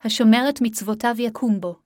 השומר 0.00 0.44
את 0.48 0.58
מצוותיו 0.62 1.14
יקום 1.18 1.60
בו. 1.60 1.80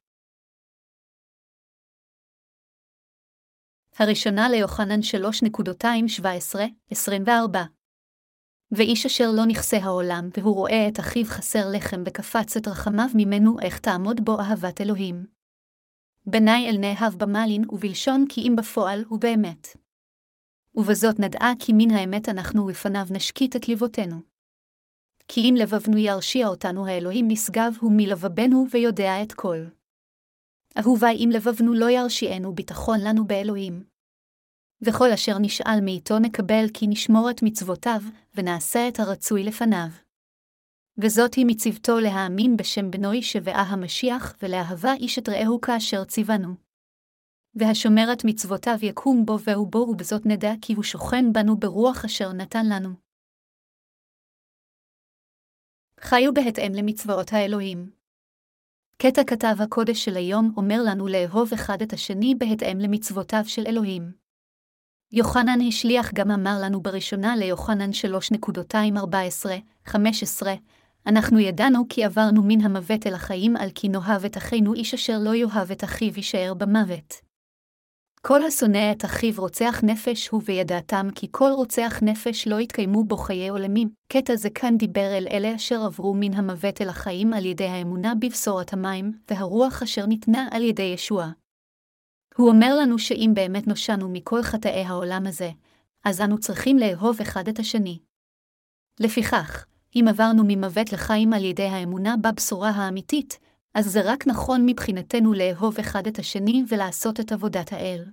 הראשונה 3.99 4.49
ליוחנן 4.49 5.01
3.217-24 6.93 7.31
ואיש 8.73 9.07
אשר 9.07 9.25
לא 9.37 9.43
נכסה 9.47 9.77
העולם, 9.77 10.29
והוא 10.37 10.55
רואה 10.55 10.89
את 10.89 11.01
אחיו 11.01 11.25
חסר 11.25 11.65
לחם 11.75 12.03
וקפץ 12.07 12.57
את 12.57 12.69
רחמיו 12.69 13.09
ממנו, 13.15 13.61
איך 13.63 13.79
תעמוד 13.79 14.21
בו 14.25 14.41
אהבת 14.41 14.81
אלוהים. 14.81 15.27
בני 16.27 16.69
אל 16.71 16.77
נאהב 16.81 17.15
במלין 17.15 17.65
ובלשון 17.69 18.25
כי 18.29 18.41
אם 18.41 18.57
בפועל 18.57 19.05
הוא 19.09 19.21
באמת. 19.21 19.69
ובזאת 20.75 21.21
נדעה 21.21 21.53
כי 21.59 21.73
מן 21.73 21.91
האמת 21.91 22.29
אנחנו 22.29 22.67
בפניו 22.67 23.07
נשקיט 23.11 23.57
את 23.57 23.69
לבותינו. 23.69 24.30
כי 25.33 25.41
אם 25.41 25.55
לבבנו 25.59 25.99
ירשיע 25.99 26.49
אותנו 26.49 26.87
האלוהים 26.87 27.25
נשגב 27.29 27.73
הוא 27.81 27.93
מלבבנו 27.97 28.67
ויודע 28.71 29.23
את 29.23 29.33
כל. 29.33 29.59
אהובי 30.79 31.07
אם 31.07 31.31
לבבנו 31.33 31.75
לא 31.75 31.91
ירשיענו 31.91 32.55
ביטחון 32.55 33.01
לנו 33.01 33.27
באלוהים. 33.27 33.85
וכל 34.83 35.13
אשר 35.13 35.39
נשאל 35.39 35.81
מאיתו 35.83 36.19
נקבל 36.19 36.67
כי 36.75 36.87
נשמור 36.87 37.31
את 37.31 37.43
מצוותיו, 37.43 38.01
ונעשה 38.35 38.89
את 38.89 39.01
הרצוי 39.01 39.45
לפניו. 39.45 39.89
וזאת 40.99 41.35
היא 41.35 41.47
מצוותו 41.49 41.99
להאמין 41.99 42.57
בשם 42.57 42.91
בנוי 42.91 43.23
שבעה 43.23 43.63
המשיח, 43.63 44.37
ולאהבה 44.43 44.93
איש 44.93 45.19
את 45.19 45.29
רעהו 45.29 45.61
כאשר 45.61 46.05
ציוונו. 46.05 46.55
והשומר 47.55 48.13
את 48.13 48.25
מצוותיו 48.25 48.79
יקום 48.83 49.27
בו 49.27 49.39
והוא 49.41 49.69
בו, 49.73 49.79
ובזאת 49.79 50.27
נדע 50.27 50.53
כי 50.63 50.75
הוא 50.75 50.85
שוכן 50.85 51.33
בנו 51.33 51.57
ברוח 51.57 52.05
אשר 52.05 52.33
נתן 52.33 52.67
לנו. 52.69 53.10
חיו 56.03 56.35
בהתאם 56.35 56.73
למצוות 56.75 57.33
האלוהים. 57.33 57.91
קטע 58.99 59.25
כתב 59.27 59.57
הקודש 59.59 60.05
של 60.05 60.17
היום 60.17 60.53
אומר 60.57 60.83
לנו 60.87 61.09
לאהוב 61.09 61.53
אחד 61.53 61.83
את 61.83 61.93
השני 61.93 62.35
בהתאם 62.35 62.79
למצוותיו 62.79 63.43
של 63.47 63.63
אלוהים. 63.67 64.13
יוחנן 65.13 65.59
השליח 65.69 66.13
גם 66.15 66.31
אמר 66.31 66.59
לנו 66.63 66.81
בראשונה 66.81 67.37
ליוחנן 67.37 67.91
3.214-15, 69.87 69.97
אנחנו 71.07 71.39
ידענו 71.39 71.85
כי 71.89 72.05
עברנו 72.05 72.43
מן 72.45 72.61
המוות 72.61 73.07
אל 73.07 73.15
החיים 73.15 73.57
על 73.57 73.69
כי 73.75 73.89
נאהב 73.89 74.25
את 74.25 74.37
אחינו 74.37 74.75
איש 74.75 74.95
אשר 74.95 75.19
לא 75.21 75.35
יאהב 75.35 75.71
את 75.71 75.85
אחיו 75.85 76.13
יישאר 76.17 76.55
במוות. 76.55 77.30
כל 78.27 78.43
השונא 78.43 78.93
את 78.93 79.05
אחיו 79.05 79.33
רוצח 79.39 79.81
נפש 79.83 80.29
הוא 80.29 80.43
וידעתם 80.45 81.09
כי 81.15 81.27
כל 81.31 81.51
רוצח 81.55 81.99
נפש 82.03 82.49
לא 82.49 82.61
יתקיימו 82.61 83.05
בו 83.05 83.17
חיי 83.17 83.49
עולמים. 83.49 83.89
קטע 84.13 84.37
זה 84.37 84.51
כאן 84.51 84.77
דיבר 84.77 85.17
אל 85.19 85.27
אלה 85.31 85.55
אשר 85.55 85.83
עברו 85.83 86.15
מן 86.15 86.35
המוות 86.35 86.81
אל 86.81 86.89
החיים 86.89 87.33
על 87.33 87.47
ידי 87.47 87.67
האמונה 87.67 88.15
בבשורת 88.15 88.73
המים, 88.73 89.13
והרוח 89.31 89.83
אשר 89.83 90.07
ניתנה 90.07 90.49
על 90.51 90.63
ידי 90.63 90.83
ישוע. 90.83 91.31
הוא 92.37 92.49
אומר 92.49 92.77
לנו 92.81 92.99
שאם 92.99 93.31
באמת 93.35 93.67
נושענו 93.67 94.09
מכל 94.09 94.43
חטאי 94.43 94.85
העולם 94.85 95.27
הזה, 95.27 95.51
אז 96.05 96.21
אנו 96.21 96.39
צריכים 96.39 96.79
לאהוב 96.79 97.21
אחד 97.21 97.49
את 97.49 97.59
השני. 97.59 97.99
לפיכך, 99.01 99.67
אם 99.95 100.05
עברנו 100.09 100.43
ממוות 100.47 100.93
לחיים 100.93 101.33
על 101.33 101.45
ידי 101.45 101.67
האמונה 101.67 102.17
בבשורה 102.17 102.71
האמיתית, 102.71 103.39
אז 103.75 103.93
זה 103.93 104.01
רק 104.05 104.27
נכון 104.27 104.67
מבחינתנו 104.67 105.33
לאהוב 105.33 105.79
אחד 105.79 106.07
את 106.07 106.19
השני 106.19 106.65
ולעשות 106.69 107.21
את 107.21 107.33
עבודת 107.33 107.73
האל. 107.73 108.05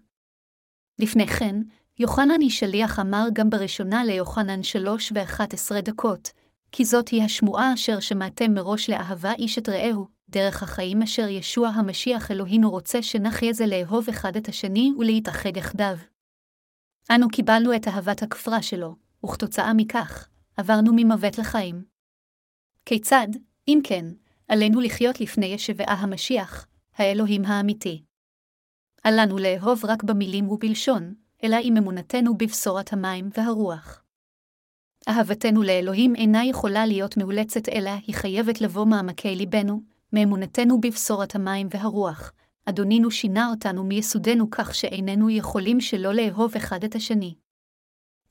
לפני 0.99 1.27
כן, 1.27 1.55
יוחנן 1.99 2.41
איש 2.41 2.59
שליח 2.59 2.99
אמר 2.99 3.27
גם 3.33 3.49
בראשונה 3.49 4.05
ליוחנן 4.05 4.63
שלוש 4.63 5.11
ואחת 5.15 5.53
עשרה 5.53 5.81
דקות, 5.81 6.31
כי 6.71 6.85
זאת 6.85 7.07
היא 7.07 7.23
השמועה 7.23 7.73
אשר 7.73 7.99
שמעתם 7.99 8.53
מראש 8.53 8.89
לאהבה 8.89 9.33
איש 9.33 9.57
את 9.57 9.69
רעהו, 9.69 10.07
דרך 10.29 10.63
החיים 10.63 11.01
אשר 11.01 11.27
ישוע 11.27 11.67
המשיח 11.67 12.31
אלוהינו 12.31 12.69
רוצה 12.69 13.03
שנחיה 13.03 13.53
זה 13.53 13.65
לאהוב 13.65 14.09
אחד 14.09 14.35
את 14.35 14.47
השני 14.47 14.91
ולהתאחד 14.97 15.57
יחדיו. 15.57 15.97
אנו 17.11 17.27
קיבלנו 17.27 17.75
את 17.75 17.87
אהבת 17.87 18.23
הכפרה 18.23 18.61
שלו, 18.61 18.95
וכתוצאה 19.25 19.73
מכך, 19.73 20.27
עברנו 20.57 20.91
ממוות 20.95 21.37
לחיים. 21.37 21.83
כיצד, 22.85 23.27
אם 23.67 23.79
כן, 23.83 24.05
עלינו 24.47 24.81
לחיות 24.81 25.21
לפני 25.21 25.45
ישבעה 25.45 25.93
המשיח, 25.93 26.67
האלוהים 26.95 27.45
האמיתי. 27.45 28.03
אל 29.05 29.21
לנו 29.21 29.37
לאהוב 29.37 29.85
רק 29.85 30.03
במילים 30.03 30.49
ובלשון, 30.49 31.13
אלא 31.43 31.57
עם 31.63 31.77
אמונתנו 31.77 32.37
בבשורת 32.37 32.93
המים 32.93 33.29
והרוח. 33.37 34.03
אהבתנו 35.09 35.63
לאלוהים 35.63 36.15
אינה 36.15 36.45
יכולה 36.45 36.85
להיות 36.85 37.17
מאולצת 37.17 37.69
אלא 37.69 37.91
היא 38.07 38.15
חייבת 38.15 38.61
לבוא 38.61 38.85
מעמקי 38.85 39.35
ליבנו, 39.35 39.81
מאמונתנו 40.13 40.81
בבשורת 40.81 41.35
המים 41.35 41.67
והרוח. 41.71 42.33
אדונינו 42.69 43.11
שינה 43.11 43.49
אותנו 43.49 43.83
מיסודנו 43.83 44.49
כך 44.51 44.75
שאיננו 44.75 45.29
יכולים 45.29 45.81
שלא 45.81 46.13
לאהוב 46.13 46.55
אחד 46.55 46.83
את 46.83 46.95
השני. 46.95 47.35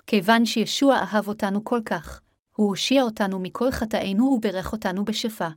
כיוון 0.07 0.47
שישוע 0.47 0.97
אהב 0.97 1.29
אותנו 1.29 1.65
כל 1.65 1.81
כך, 1.85 2.21
הוא 2.57 2.69
הושיע 2.69 3.03
אותנו 3.03 3.39
מכל 3.41 3.71
חטאינו 3.71 4.25
וברך 4.25 4.73
אותנו 4.73 5.05
בשפע. 5.05 5.49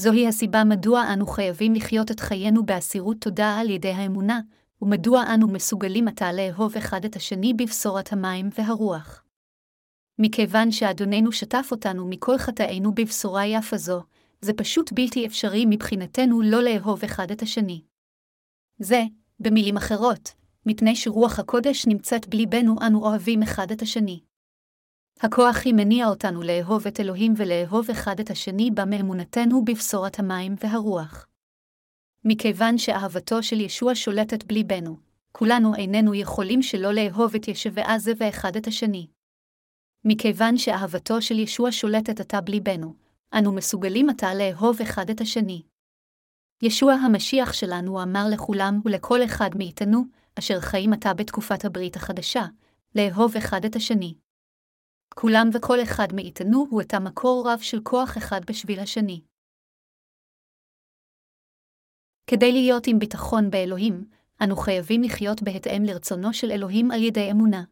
זוהי 0.00 0.28
הסיבה 0.28 0.64
מדוע 0.64 1.12
אנו 1.12 1.26
חייבים 1.26 1.74
לחיות 1.74 2.10
את 2.10 2.20
חיינו 2.20 2.66
באסירות 2.66 3.16
תודה 3.20 3.58
על 3.58 3.70
ידי 3.70 3.90
האמונה, 3.90 4.40
ומדוע 4.82 5.24
אנו 5.34 5.48
מסוגלים 5.48 6.08
עתה 6.08 6.32
לאהוב 6.32 6.76
אחד 6.76 7.04
את 7.04 7.16
השני 7.16 7.54
בבשורת 7.54 8.12
המים 8.12 8.48
והרוח. 8.58 9.24
מכיוון 10.18 10.70
שאדוננו 10.70 11.32
שטף 11.32 11.68
אותנו 11.70 12.08
מכל 12.08 12.38
חטאינו 12.38 12.94
בבשורה 12.94 13.46
יפה 13.46 13.76
זו, 13.76 14.02
זה 14.40 14.52
פשוט 14.52 14.92
בלתי 14.92 15.26
אפשרי 15.26 15.64
מבחינתנו 15.68 16.42
לא 16.42 16.62
לאהוב 16.62 17.04
אחד 17.04 17.30
את 17.30 17.42
השני. 17.42 17.82
זה, 18.78 19.02
במילים 19.40 19.76
אחרות, 19.76 20.34
מפני 20.66 20.96
שרוח 20.96 21.38
הקודש 21.38 21.86
נמצאת 21.86 22.28
בליבנו 22.28 22.76
אנו 22.86 23.04
אוהבים 23.04 23.42
אחד 23.42 23.70
את 23.70 23.82
השני. 23.82 24.20
הכוח 25.20 25.56
היא 25.64 25.74
מניע 25.74 26.06
אותנו 26.06 26.42
לאהוב 26.42 26.86
את 26.86 27.00
אלוהים 27.00 27.34
ולאהוב 27.36 27.90
אחד 27.90 28.20
את 28.20 28.30
השני 28.30 28.70
בה 28.70 28.84
מאמונתנו 28.84 29.64
בבשורת 29.64 30.18
המים 30.18 30.54
והרוח. 30.60 31.26
מכיוון 32.24 32.78
שאהבתו 32.78 33.42
של 33.42 33.60
ישוע 33.60 33.94
שולטת 33.94 34.44
בליבנו, 34.44 34.96
כולנו 35.32 35.74
איננו 35.74 36.14
יכולים 36.14 36.62
שלא 36.62 36.92
לאהוב 36.92 37.34
את 37.34 37.48
ישבעה 37.48 37.98
זה 37.98 38.12
ואחד 38.16 38.56
את 38.56 38.66
השני. 38.66 39.06
מכיוון 40.04 40.56
שאהבתו 40.56 41.22
של 41.22 41.38
ישוע 41.38 41.72
שולטת 41.72 42.20
עתה 42.20 42.40
בליבנו, 42.40 42.94
אנו 43.34 43.52
מסוגלים 43.52 44.10
עתה 44.10 44.34
לאהוב 44.34 44.80
אחד 44.82 45.10
את 45.10 45.20
השני. 45.20 45.62
ישוע 46.62 46.92
המשיח 46.92 47.52
שלנו 47.52 48.02
אמר 48.02 48.24
לכולם 48.30 48.80
ולכל 48.84 49.24
אחד 49.24 49.50
מאיתנו, 49.56 50.04
אשר 50.38 50.60
חיים 50.60 50.92
עתה 50.92 51.14
בתקופת 51.14 51.64
הברית 51.64 51.96
החדשה, 51.96 52.46
לאהוב 52.94 53.36
אחד 53.36 53.64
את 53.64 53.76
השני. 53.76 54.14
כולם 55.14 55.48
וכל 55.54 55.82
אחד 55.82 56.08
מאיתנו 56.14 56.66
הוא 56.70 56.80
את 56.80 56.94
המקור 56.94 57.44
רב 57.50 57.58
של 57.58 57.80
כוח 57.82 58.18
אחד 58.18 58.40
בשביל 58.48 58.80
השני. 58.80 59.20
כדי 62.26 62.52
להיות 62.52 62.86
עם 62.86 62.98
ביטחון 62.98 63.50
באלוהים, 63.50 64.08
אנו 64.44 64.56
חייבים 64.56 65.02
לחיות 65.02 65.42
בהתאם 65.42 65.82
לרצונו 65.84 66.32
של 66.32 66.50
אלוהים 66.50 66.90
על 66.90 67.02
ידי 67.02 67.30
אמונה. 67.30 67.64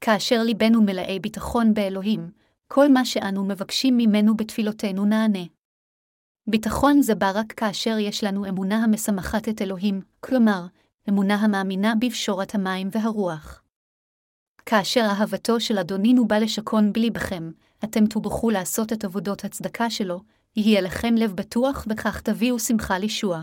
כאשר 0.00 0.42
ליבנו 0.42 0.82
מלאי 0.82 1.18
ביטחון 1.20 1.74
באלוהים, 1.74 2.30
כל 2.68 2.92
מה 2.92 3.04
שאנו 3.04 3.44
מבקשים 3.44 3.96
ממנו 3.96 4.36
בתפילותינו 4.36 5.04
נענה. 5.04 5.44
ביטחון 6.46 7.02
זה 7.02 7.14
בא 7.14 7.32
רק 7.34 7.52
כאשר 7.52 7.98
יש 7.98 8.24
לנו 8.24 8.48
אמונה 8.48 8.84
המשמחת 8.84 9.48
את 9.48 9.62
אלוהים, 9.62 10.00
כלומר, 10.20 10.66
אמונה 11.08 11.34
המאמינה 11.34 11.94
בפשורת 12.00 12.54
המים 12.54 12.88
והרוח. 12.92 13.62
כאשר 14.70 15.00
אהבתו 15.00 15.60
של 15.60 15.78
אדונינו 15.78 16.28
בא 16.28 16.38
לשכון 16.38 16.92
בליבכם, 16.92 17.50
אתם 17.84 18.06
תובחו 18.06 18.50
לעשות 18.50 18.92
את 18.92 19.04
עבודות 19.04 19.44
הצדקה 19.44 19.90
שלו, 19.90 20.20
יהיה 20.56 20.80
לכם 20.80 21.14
לב 21.14 21.32
בטוח 21.32 21.86
וכך 21.90 22.20
תביאו 22.20 22.58
שמחה 22.58 22.98
לישוע. 22.98 23.42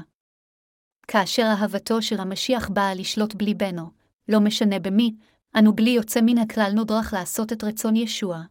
כאשר 1.08 1.44
אהבתו 1.44 2.02
של 2.02 2.20
המשיח 2.20 2.70
באה 2.70 2.94
לשלוט 2.94 3.36
בליבנו, 3.36 3.90
לא 4.30 4.40
משנה 4.40 4.80
במי, 4.80 5.16
אנו 5.58 5.76
בלי 5.76 5.90
יוצא 5.90 6.20
מן 6.24 6.38
הכלל 6.38 6.72
נודרך 6.76 7.14
לעשות 7.14 7.54
את 7.54 7.64
רצון 7.64 7.96
ישוע. 7.96 8.42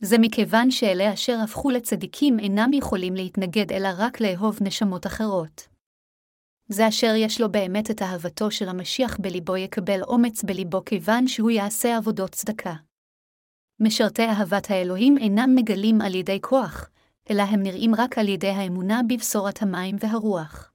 זה 0.00 0.18
מכיוון 0.18 0.70
שאלה 0.70 1.12
אשר 1.12 1.36
הפכו 1.44 1.70
לצדיקים 1.70 2.38
אינם 2.38 2.72
יכולים 2.72 3.14
להתנגד 3.14 3.72
אלא 3.72 3.88
רק 3.98 4.20
לאהוב 4.20 4.58
נשמות 4.60 5.06
אחרות. 5.06 5.77
זה 6.68 6.88
אשר 6.88 7.14
יש 7.16 7.40
לו 7.40 7.52
באמת 7.52 7.90
את 7.90 8.02
אהבתו 8.02 8.50
של 8.50 8.68
המשיח 8.68 9.16
בליבו 9.20 9.56
יקבל 9.56 10.02
אומץ 10.02 10.44
בליבו 10.44 10.84
כיוון 10.84 11.28
שהוא 11.28 11.50
יעשה 11.50 11.96
עבודות 11.96 12.30
צדקה. 12.30 12.74
משרתי 13.80 14.22
אהבת 14.22 14.70
האלוהים 14.70 15.18
אינם 15.18 15.54
מגלים 15.54 16.00
על 16.00 16.14
ידי 16.14 16.38
כוח, 16.40 16.90
אלא 17.30 17.42
הם 17.42 17.62
נראים 17.62 17.94
רק 17.94 18.18
על 18.18 18.28
ידי 18.28 18.48
האמונה 18.48 19.00
בבשורת 19.08 19.62
המים 19.62 19.96
והרוח. 20.00 20.72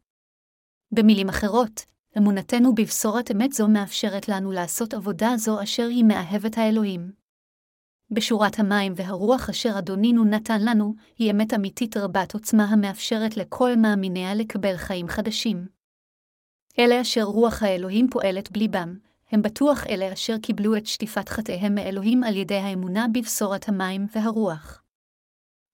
במילים 0.91 1.29
אחרות, 1.29 1.85
אמונתנו 2.17 2.75
בבשורת 2.75 3.31
אמת 3.31 3.51
זו 3.51 3.67
מאפשרת 3.67 4.29
לנו 4.29 4.51
לעשות 4.51 4.93
עבודה 4.93 5.33
זו 5.37 5.63
אשר 5.63 5.87
היא 5.89 6.03
מאהבת 6.03 6.57
האלוהים. 6.57 7.11
בשורת 8.11 8.59
המים 8.59 8.93
והרוח 8.95 9.49
אשר 9.49 9.79
אדונינו 9.79 10.25
נתן 10.25 10.61
לנו, 10.61 10.93
היא 11.17 11.31
אמת 11.31 11.53
אמיתית 11.53 11.97
רבת 11.97 12.33
עוצמה 12.33 12.63
המאפשרת 12.63 13.37
לכל 13.37 13.75
מאמיניה 13.75 14.35
לקבל 14.35 14.77
חיים 14.77 15.07
חדשים. 15.07 15.72
אלה 16.79 17.01
אשר 17.01 17.23
רוח 17.23 17.63
האלוהים 17.63 18.07
פועלת 18.11 18.51
בליבם, 18.51 18.95
הם 19.31 19.41
בטוח 19.41 19.87
אלה 19.87 20.13
אשר 20.13 20.37
קיבלו 20.37 20.77
את 20.77 20.85
שטיפת 20.85 21.29
חטאיהם 21.29 21.75
מאלוהים 21.75 22.23
על 22.23 22.35
ידי 22.35 22.55
האמונה 22.55 23.05
בבשורת 23.13 23.69
המים 23.69 24.07
והרוח. 24.15 24.83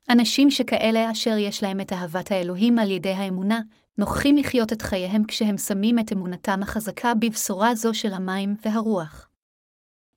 אנשים 0.10 0.52
שכאלה 0.52 1.12
אשר 1.12 1.38
יש 1.38 1.64
להם 1.64 1.82
את 1.82 1.94
אהבת 1.94 2.32
האלוהים 2.32 2.80
על 2.80 2.92
ידי 2.92 3.12
האמונה, 3.12 3.62
נוכחים 3.98 4.38
לחיות 4.38 4.74
את 4.74 4.82
חייהם 4.82 5.24
כשהם 5.28 5.58
שמים 5.58 6.00
את 6.00 6.12
אמונתם 6.12 6.64
החזקה 6.64 7.14
בבשורה 7.14 7.76
זו 7.76 7.94
של 7.94 8.14
המים 8.14 8.56
והרוח. 8.66 9.30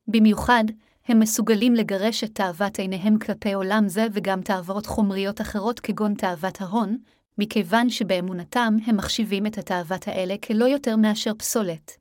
במיוחד, 0.08 0.64
הם 1.08 1.20
מסוגלים 1.20 1.74
לגרש 1.74 2.24
את 2.24 2.34
תאוות 2.34 2.78
עיניהם 2.78 3.18
כלפי 3.18 3.52
עולם 3.52 3.88
זה 3.88 4.06
וגם 4.12 4.42
תאוות 4.42 4.86
חומריות 4.86 5.40
אחרות 5.40 5.80
כגון 5.80 6.14
תאוות 6.14 6.60
ההון, 6.60 6.96
מכיוון 7.38 7.90
שבאמונתם 7.90 8.74
הם 8.86 8.96
מחשיבים 8.96 9.46
את 9.46 9.58
התאוות 9.58 10.08
האלה 10.08 10.34
כלא 10.46 10.64
יותר 10.64 10.96
מאשר 10.96 11.34
פסולת. 11.34 11.98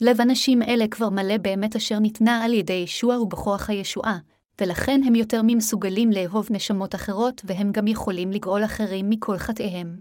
לב 0.00 0.20
אנשים 0.20 0.62
אלה 0.62 0.84
כבר 0.90 1.08
מלא 1.08 1.38
באמת 1.42 1.76
אשר 1.76 1.98
ניתנה 1.98 2.44
על 2.44 2.52
ידי 2.52 2.72
ישוע 2.72 3.20
ובכוח 3.20 3.70
הישועה, 3.70 4.18
ולכן 4.60 5.00
הם 5.06 5.14
יותר 5.14 5.40
ממסוגלים 5.44 6.10
לאהוב 6.10 6.46
נשמות 6.50 6.94
אחרות 6.94 7.42
והם 7.44 7.72
גם 7.72 7.86
יכולים 7.86 8.30
לגאול 8.30 8.64
אחרים 8.64 9.10
מכל 9.10 9.38
חטאיהם. 9.38 10.00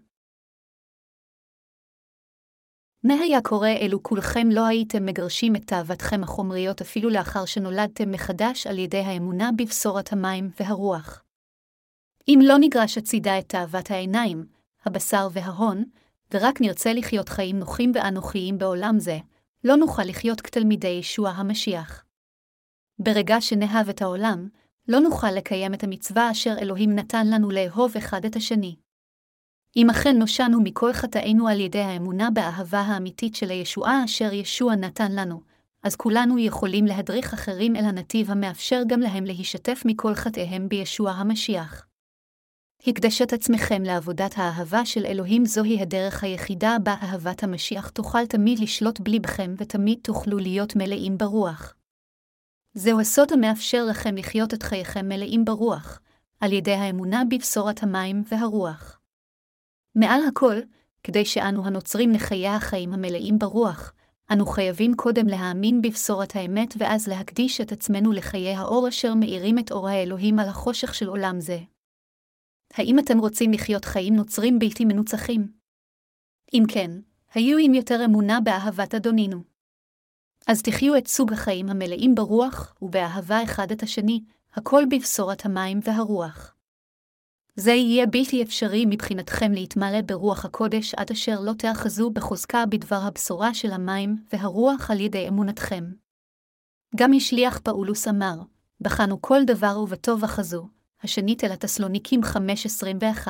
מה 3.04 3.13
היה 3.13 3.42
קורה 3.42 3.72
אילו 3.72 4.04
כולכם 4.04 4.48
לא 4.51 4.66
הייתם 4.66 5.06
מגרשים 5.06 5.56
את 5.56 5.63
תאוותכם 5.68 6.24
החומריות 6.24 6.81
אפילו 6.81 7.10
לאחר 7.10 7.45
שנולדתם 7.45 8.12
מחדש 8.12 8.68
על 8.68 8.80
ידי 8.80 8.98
האמונה 8.98 9.50
בבשורת 9.57 10.13
המים 10.13 10.50
והרוח? 10.60 11.27
אם 12.30 12.40
לא 12.44 12.58
נגרש 12.60 12.98
הצידה 12.98 13.40
את 13.40 13.50
תאוות 13.50 13.92
העיניים, 13.92 14.46
הבשר 14.86 15.28
וההון, 15.32 15.84
ורק 16.34 16.62
נרצה 16.62 16.94
לחיות 16.94 17.30
חיים 17.30 17.60
נוחים 17.60 17.92
ואנוכיים 17.96 18.58
בעולם 18.58 19.00
זה, 19.00 19.18
לא 19.64 19.76
נוכל 19.76 20.04
לחיות 20.04 20.42
כתלמידי 20.42 20.88
ישוע 20.88 21.30
המשיח. 21.30 22.04
ברגע 23.00 23.42
שנאהב 23.42 23.90
את 23.90 24.02
העולם, 24.02 24.48
לא 24.88 25.00
נוכל 25.00 25.32
לקיים 25.32 25.74
את 25.74 25.84
המצווה 25.84 26.32
אשר 26.32 26.56
אלוהים 26.62 26.96
נתן 26.96 27.28
לנו 27.28 27.52
לאהוב 27.52 27.98
אחד 27.98 28.26
את 28.26 28.36
השני. 28.36 28.76
אם 29.76 29.90
אכן 29.90 30.18
נושענו 30.18 30.62
מכל 30.62 30.94
חטאינו 30.94 31.48
על 31.48 31.60
ידי 31.60 31.82
האמונה 31.82 32.30
באהבה 32.32 32.80
האמיתית 32.80 33.36
של 33.36 33.50
הישועה 33.50 34.06
אשר 34.06 34.34
ישוע 34.34 34.76
נתן 34.76 35.12
לנו, 35.12 35.42
אז 35.84 35.96
כולנו 35.96 36.40
יכולים 36.40 36.86
להדריך 36.86 37.34
אחרים 37.34 37.76
אל 37.76 37.86
הנתיב 37.86 38.32
המאפשר 38.32 38.82
גם 38.88 39.00
להם 39.00 39.26
להישתף 39.26 39.82
מכל 39.86 40.16
חטאיהם 40.16 40.70
בישוע 40.70 41.12
המשיח. 41.12 41.88
הקדשת 42.88 43.34
עצמכם 43.34 43.84
לעבודת 43.84 44.38
האהבה 44.38 44.86
של 44.86 45.06
אלוהים 45.06 45.45
זוהי 45.45 45.81
הדרך 45.81 46.24
היחידה 46.24 46.78
בה 46.84 46.95
אהבת 47.04 47.44
המשיח 47.44 47.89
תוכל 47.89 48.25
תמיד 48.25 48.60
לשלוט 48.60 49.00
בלבכם 49.00 49.54
ותמיד 49.57 50.00
תוכלו 50.01 50.38
להיות 50.38 50.75
מלאים 50.75 51.18
ברוח. 51.18 51.75
זהו 52.74 53.00
הסוד 53.00 53.34
המאפשר 53.34 53.86
לכם 53.89 54.16
לחיות 54.16 54.54
את 54.54 54.63
חייכם 54.63 55.07
מלאים 55.07 55.45
ברוח, 55.45 56.00
על 56.39 56.54
ידי 56.54 56.74
האמונה 56.74 57.24
בבשורת 57.30 57.84
המים 57.84 58.24
והרוח. 58.31 59.00
מעל 59.95 60.22
הכל, 60.28 60.56
כדי 61.04 61.25
שאנו 61.25 61.66
הנוצרים 61.66 62.12
לחיי 62.12 62.48
החיים 62.48 62.94
המלאים 62.94 63.40
ברוח, 63.40 63.94
אנו 64.31 64.45
חייבים 64.45 64.95
קודם 64.95 65.28
להאמין 65.28 65.81
בבשורת 65.81 66.36
האמת 66.36 66.74
ואז 66.78 67.07
להקדיש 67.07 67.62
את 67.62 67.72
עצמנו 67.72 68.12
לחיי 68.12 68.56
האור 68.56 68.88
אשר 68.88 69.13
מאירים 69.13 69.60
את 69.60 69.72
אור 69.72 69.88
האלוהים 69.88 70.40
על 70.40 70.48
החושך 70.48 70.95
של 70.95 71.07
עולם 71.07 71.40
זה. 71.40 71.60
האם 72.74 73.00
אתם 73.00 73.18
רוצים 73.18 73.52
לחיות 73.52 73.86
חיים 73.86 74.16
נוצרים 74.16 74.60
בלתי 74.60 74.86
מנוצחים? 74.86 75.52
אם 76.54 76.64
כן, 76.68 76.92
היו 77.34 77.58
עם 77.58 77.74
יותר 77.74 78.06
אמונה 78.06 78.40
באהבת 78.42 78.96
אדונינו. 78.96 79.44
אז 80.48 80.62
תחיו 80.62 80.98
את 80.98 81.08
סוג 81.08 81.34
החיים 81.34 81.69
המלאים 81.69 82.16
ברוח 82.16 82.75
ובאהבה 82.81 83.44
אחד 83.44 83.72
את 83.72 83.84
השני, 83.84 84.24
הכל 84.54 84.84
בבשורת 84.92 85.46
המים 85.46 85.80
והרוח. 85.84 86.54
זה 87.56 87.72
יהיה 87.72 88.06
בלתי 88.06 88.44
אפשרי 88.44 88.86
מבחינתכם 88.86 89.52
להתמלא 89.52 90.02
ברוח 90.02 90.46
הקודש 90.46 90.94
עד 90.94 91.12
אשר 91.12 91.40
לא 91.40 91.54
תאחזו 91.54 92.10
בחוזקה 92.10 92.66
בדבר 92.66 93.00
הבשורה 93.04 93.54
של 93.54 93.72
המים 93.72 94.16
והרוח 94.34 94.92
על 94.92 95.00
ידי 95.00 95.28
אמונתכם. 95.28 95.84
גם 96.96 97.14
השליח 97.14 97.60
פאולוס 97.64 98.08
אמר, 98.08 98.36
בחנו 98.81 99.22
כל 99.22 99.40
דבר 99.48 99.80
ובטוב 99.80 100.24
אחזו, 100.24 100.68
השנית 101.04 101.44
אל 101.44 101.52
התסלוניקים 101.52 102.22
5.21. 102.24 103.28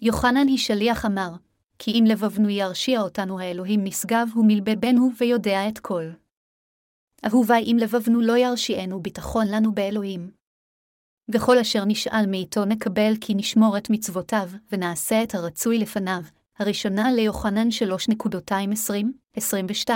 יוחנן 0.00 0.48
היא 0.48 0.58
שליח 0.58 1.04
אמר, 1.04 1.30
כי 1.78 1.90
אם 1.90 2.04
לבבנו 2.08 2.48
ירשיע 2.48 3.00
אותנו 3.00 3.40
האלוהים 3.40 3.84
נשגב 3.84 4.28
הוא 4.34 4.44
מלבבנו 4.48 5.10
ויודע 5.20 5.68
את 5.68 5.78
כל. 5.78 6.04
אהובי 7.26 7.62
אם 7.72 7.76
לבבנו 7.80 8.20
לא 8.20 8.36
ירשיענו 8.36 9.02
ביטחון 9.02 9.46
לנו 9.50 9.74
באלוהים. 9.74 10.30
וכל 11.28 11.58
אשר 11.58 11.84
נשאל 11.84 12.26
מאיתו 12.30 12.64
נקבל 12.64 13.12
כי 13.20 13.34
נשמור 13.34 13.78
את 13.78 13.90
מצוותיו, 13.90 14.50
ונעשה 14.72 15.22
את 15.22 15.34
הרצוי 15.34 15.78
לפניו. 15.78 16.22
הראשונה 16.58 17.12
ליוחנן 17.12 17.68
3.20-22. 19.38 19.90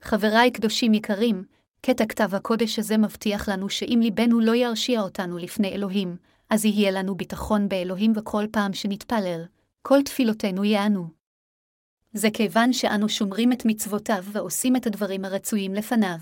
חבריי 0.00 0.50
קדושים 0.50 0.94
יקרים, 0.94 1.44
קטע 1.86 2.04
כתב 2.08 2.34
הקודש 2.34 2.78
הזה 2.78 2.98
מבטיח 2.98 3.48
לנו 3.48 3.70
שאם 3.70 3.98
ליבנו 4.02 4.40
לא 4.40 4.54
ירשיע 4.54 5.00
אותנו 5.00 5.38
לפני 5.38 5.68
אלוהים, 5.68 6.16
אז 6.50 6.64
יהיה 6.64 6.90
לנו 6.90 7.14
ביטחון 7.14 7.68
באלוהים 7.68 8.12
וכל 8.16 8.44
פעם 8.52 8.72
שנתפלל, 8.72 9.44
כל 9.82 9.98
תפילותינו 10.04 10.64
יענו. 10.64 11.08
זה 12.12 12.28
כיוון 12.34 12.72
שאנו 12.72 13.08
שומרים 13.08 13.52
את 13.52 13.62
מצוותיו 13.66 14.22
ועושים 14.32 14.76
את 14.76 14.86
הדברים 14.86 15.24
הרצויים 15.24 15.74
לפניו. 15.74 16.18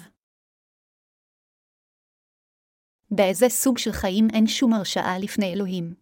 באיזה 3.11 3.49
סוג 3.49 3.79
של 3.79 3.93
חיים 3.93 4.29
אין 4.33 4.47
שום 4.47 4.73
הרשעה 4.73 5.19
לפני 5.19 5.53
אלוהים. 5.53 5.95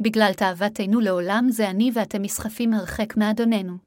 בגלל 0.00 0.32
תאוותנו 0.36 1.00
לעולם 1.00 1.44
זה 1.50 1.70
אני 1.70 1.90
ואתם 1.94 2.22
נסחפים 2.22 2.72
הרחק 2.72 3.16
מאדוננו. 3.16 3.78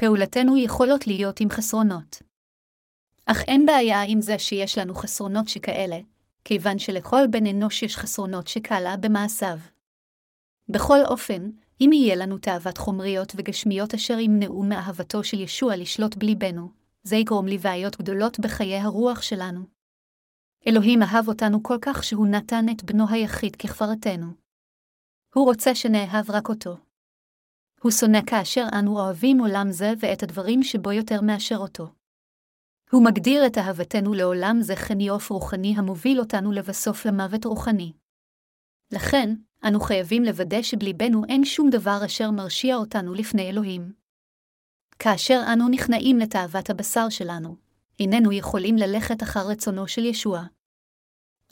פעולתנו 0.00 0.56
יכולות 0.56 1.06
להיות 1.06 1.40
עם 1.40 1.48
חסרונות. 1.50 2.31
אך 3.26 3.42
אין 3.42 3.66
בעיה 3.66 4.02
עם 4.02 4.20
זה 4.20 4.38
שיש 4.38 4.78
לנו 4.78 4.94
חסרונות 4.94 5.48
שכאלה, 5.48 5.98
כיוון 6.44 6.78
שלכל 6.78 7.26
בן 7.30 7.46
אנוש 7.46 7.82
יש 7.82 7.96
חסרונות 7.96 8.48
שקלה 8.48 8.96
במעשיו. 8.96 9.58
בכל 10.68 10.98
אופן, 11.04 11.50
אם 11.80 11.90
יהיה 11.92 12.16
לנו 12.16 12.38
תאוות 12.38 12.78
חומריות 12.78 13.32
וגשמיות 13.36 13.94
אשר 13.94 14.18
ימנעו 14.18 14.62
מאהבתו 14.62 15.24
של 15.24 15.40
ישוע 15.40 15.76
לשלוט 15.76 16.16
בליבנו, 16.16 16.68
זה 17.02 17.16
יגרום 17.16 17.46
לבעיות 17.46 17.96
גדולות 17.96 18.40
בחיי 18.40 18.78
הרוח 18.78 19.22
שלנו. 19.22 19.60
אלוהים 20.66 21.02
אהב 21.02 21.28
אותנו 21.28 21.62
כל 21.62 21.78
כך 21.80 22.04
שהוא 22.04 22.26
נתן 22.26 22.66
את 22.72 22.84
בנו 22.84 23.04
היחיד 23.10 23.56
ככפרתנו. 23.56 24.26
הוא 25.34 25.44
רוצה 25.44 25.74
שנאהב 25.74 26.30
רק 26.30 26.48
אותו. 26.48 26.76
הוא 27.80 27.90
שונא 27.90 28.18
כאשר 28.26 28.66
אנו 28.78 29.00
אוהבים 29.00 29.38
עולם 29.38 29.70
זה 29.70 29.92
ואת 30.00 30.22
הדברים 30.22 30.62
שבו 30.62 30.92
יותר 30.92 31.20
מאשר 31.20 31.56
אותו. 31.56 32.01
הוא 32.92 33.04
מגדיר 33.04 33.46
את 33.46 33.58
אהבתנו 33.58 34.14
לעולם 34.14 34.58
זה 34.60 34.76
חניוף 34.76 35.30
רוחני 35.30 35.74
המוביל 35.76 36.20
אותנו 36.20 36.52
לבסוף 36.52 37.06
למוות 37.06 37.44
רוחני. 37.44 37.92
לכן, 38.92 39.34
אנו 39.64 39.80
חייבים 39.80 40.24
לוודא 40.24 40.62
שבליבנו 40.62 41.24
אין 41.28 41.44
שום 41.44 41.70
דבר 41.70 42.04
אשר 42.04 42.30
מרשיע 42.30 42.76
אותנו 42.76 43.14
לפני 43.14 43.50
אלוהים. 43.50 43.92
כאשר 44.98 45.42
אנו 45.52 45.68
נכנעים 45.68 46.18
לתאוות 46.18 46.70
הבשר 46.70 47.08
שלנו, 47.08 47.56
איננו 48.00 48.32
יכולים 48.32 48.76
ללכת 48.76 49.22
אחר 49.22 49.48
רצונו 49.48 49.88
של 49.88 50.04
ישוע. 50.04 50.42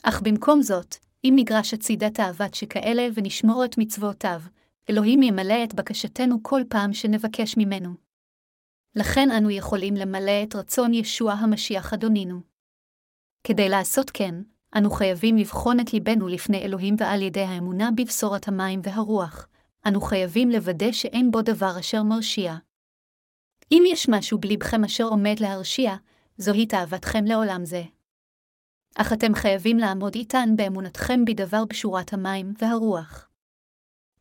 אך 0.03 0.21
במקום 0.21 0.61
זאת, 0.61 0.95
אם 1.23 1.33
נגרש 1.35 1.73
הצידה 1.73 2.09
תאוות 2.09 2.53
שכאלה 2.53 3.07
ונשמור 3.13 3.65
את 3.65 3.77
מצוותיו, 3.77 4.41
אלוהים 4.89 5.23
ימלא 5.23 5.63
את 5.63 5.73
בקשתנו 5.73 6.43
כל 6.43 6.61
פעם 6.69 6.93
שנבקש 6.93 7.57
ממנו. 7.57 8.10
לכן 8.95 9.31
אנו 9.31 9.49
יכולים 9.49 9.95
למלא 9.95 10.43
את 10.43 10.55
רצון 10.55 10.93
ישוע 10.93 11.33
המשיח 11.33 11.93
אדונינו. 11.93 12.41
כדי 13.43 13.69
לעשות 13.69 14.09
כן, 14.09 14.35
אנו 14.77 14.91
חייבים 14.91 15.37
לבחון 15.37 15.79
את 15.79 15.93
ליבנו 15.93 16.27
לפני 16.27 16.57
אלוהים 16.57 16.95
ועל 16.99 17.21
ידי 17.21 17.41
האמונה 17.41 17.89
בבשורת 17.97 18.47
המים 18.47 18.81
והרוח, 18.83 19.47
אנו 19.87 20.01
חייבים 20.01 20.49
לוודא 20.49 20.91
שאין 20.91 21.31
בו 21.31 21.41
דבר 21.41 21.79
אשר 21.79 22.03
מרשיע. 22.03 22.55
אם 23.71 23.83
יש 23.87 24.09
משהו 24.09 24.37
בלבכם 24.37 24.83
אשר 24.83 25.03
עומד 25.03 25.35
להרשיע, 25.39 25.95
זוהי 26.37 26.65
תאוותכם 26.65 27.25
לעולם 27.25 27.65
זה. 27.65 27.83
אך 28.95 29.13
אתם 29.13 29.35
חייבים 29.35 29.77
לעמוד 29.77 30.15
איתן 30.15 30.49
באמונתכם 30.55 31.25
בדבר 31.25 31.65
בשורת 31.65 32.13
המים 32.13 32.53
והרוח. 32.61 33.29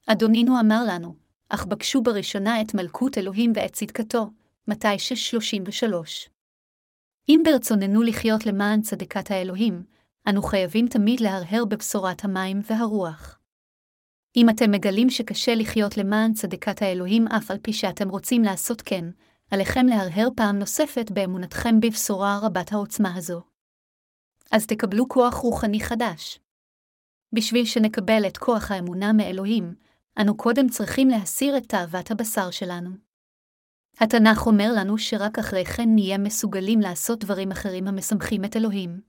אדונינו 0.06 0.60
אמר 0.60 0.82
לנו, 0.88 1.14
אך 1.48 1.66
בקשו 1.66 2.02
בראשונה 2.02 2.60
את 2.60 2.74
מלכות 2.74 3.18
אלוהים 3.18 3.52
ואת 3.54 3.72
צדקתו, 3.72 4.30
מתי 4.68 4.96
6.33. 4.96 6.28
אם 7.28 7.42
ברצוננו 7.44 8.02
לחיות 8.02 8.46
למען 8.46 8.80
צדקת 8.80 9.30
האלוהים, 9.30 9.84
אנו 10.28 10.42
חייבים 10.42 10.88
תמיד 10.88 11.20
להרהר 11.20 11.64
בבשורת 11.64 12.24
המים 12.24 12.60
והרוח. 12.70 13.38
אם 14.36 14.48
אתם 14.50 14.70
מגלים 14.70 15.10
שקשה 15.10 15.54
לחיות 15.54 15.96
למען 15.96 16.32
צדקת 16.32 16.82
האלוהים 16.82 17.26
אף 17.26 17.50
על 17.50 17.58
פי 17.62 17.72
שאתם 17.72 18.08
רוצים 18.08 18.42
לעשות 18.42 18.82
כן, 18.82 19.04
עליכם 19.50 19.86
להרהר 19.86 20.28
פעם 20.36 20.58
נוספת 20.58 21.10
באמונתכם 21.10 21.80
בבשורה 21.80 22.38
רבת 22.42 22.72
העוצמה 22.72 23.16
הזו. 23.16 23.42
אז 24.52 24.66
תקבלו 24.66 25.08
כוח 25.08 25.34
רוחני 25.34 25.80
חדש. 25.80 26.40
בשביל 27.32 27.64
שנקבל 27.64 28.26
את 28.26 28.36
כוח 28.36 28.70
האמונה 28.70 29.12
מאלוהים, 29.12 29.74
אנו 30.20 30.36
קודם 30.36 30.68
צריכים 30.68 31.08
להסיר 31.08 31.56
את 31.56 31.68
תאוות 31.68 32.10
הבשר 32.10 32.50
שלנו. 32.50 33.09
התנ"ך 34.02 34.46
אומר 34.46 34.72
לנו 34.76 34.98
שרק 34.98 35.38
אחרי 35.38 35.64
כן 35.64 35.88
נהיה 35.94 36.18
מסוגלים 36.18 36.80
לעשות 36.80 37.24
דברים 37.24 37.50
אחרים 37.50 37.88
המשמחים 37.88 38.44
את 38.44 38.56
אלוהים. 38.56 39.00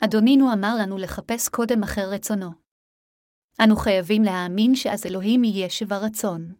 אדונינו 0.00 0.52
אמר 0.52 0.76
לנו 0.80 0.98
לחפש 0.98 1.48
קודם 1.48 1.82
אחר 1.82 2.10
רצונו. 2.10 2.50
אנו 3.64 3.76
חייבים 3.76 4.22
להאמין 4.22 4.74
שאז 4.74 5.06
אלוהים 5.06 5.44
יהיה 5.44 5.70
שבע 5.70 5.98
רצון. 5.98 6.52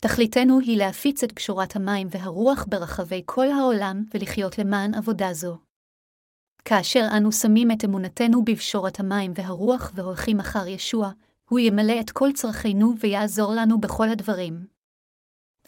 תכליתנו 0.00 0.60
היא 0.60 0.78
להפיץ 0.78 1.24
את 1.24 1.32
פשורת 1.32 1.76
המים 1.76 2.08
והרוח 2.10 2.64
ברחבי 2.68 3.22
כל 3.26 3.46
העולם 3.50 4.04
ולחיות 4.14 4.58
למען 4.58 4.94
עבודה 4.94 5.32
זו. 5.32 5.58
כאשר 6.64 7.06
אנו 7.16 7.32
שמים 7.32 7.70
את 7.70 7.84
אמונתנו 7.84 8.44
בפשורת 8.44 9.00
המים 9.00 9.32
והרוח 9.34 9.92
והולכים 9.94 10.40
אחר 10.40 10.66
ישוע, 10.66 11.10
הוא 11.48 11.58
ימלא 11.58 12.00
את 12.00 12.10
כל 12.10 12.28
צרכינו 12.34 12.94
ויעזור 13.00 13.54
לנו 13.54 13.80
בכל 13.80 14.08
הדברים. 14.08 14.73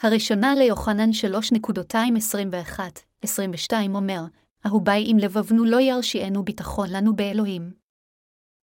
הראשונה 0.03 0.55
ליוחנן 0.55 1.11
3.21-22 1.11 3.73
אומר, 3.95 4.25
אהובי 4.67 5.12
אם 5.12 5.17
לבבנו 5.21 5.65
לא 5.65 5.81
ירשיענו 5.81 6.45
ביטחון 6.45 6.91
לנו 6.91 7.17
באלוהים. 7.17 7.73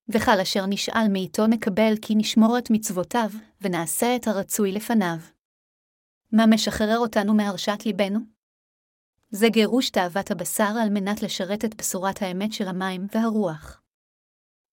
וכל 0.10 0.40
אשר 0.42 0.66
נשאל 0.66 1.08
מאיתו 1.10 1.48
נקבל 1.48 1.94
כי 2.02 2.16
נשמור 2.16 2.58
את 2.58 2.72
מצוותיו, 2.72 3.30
ונעשה 3.62 4.16
את 4.16 4.28
הרצוי 4.28 4.72
לפניו. 4.72 5.18
מה 6.32 6.46
משחרר 6.46 6.98
אותנו 6.98 7.34
מהרשת 7.34 7.86
ליבנו? 7.86 8.20
זה 9.30 9.50
גירוש 9.50 9.90
תאוות 9.90 10.32
הבשר 10.32 10.74
על 10.82 10.90
מנת 10.90 11.24
לשרת 11.24 11.66
את 11.66 11.76
בשורת 11.76 12.22
האמת 12.22 12.54
של 12.54 12.68
המים 12.68 13.08
והרוח. 13.16 13.82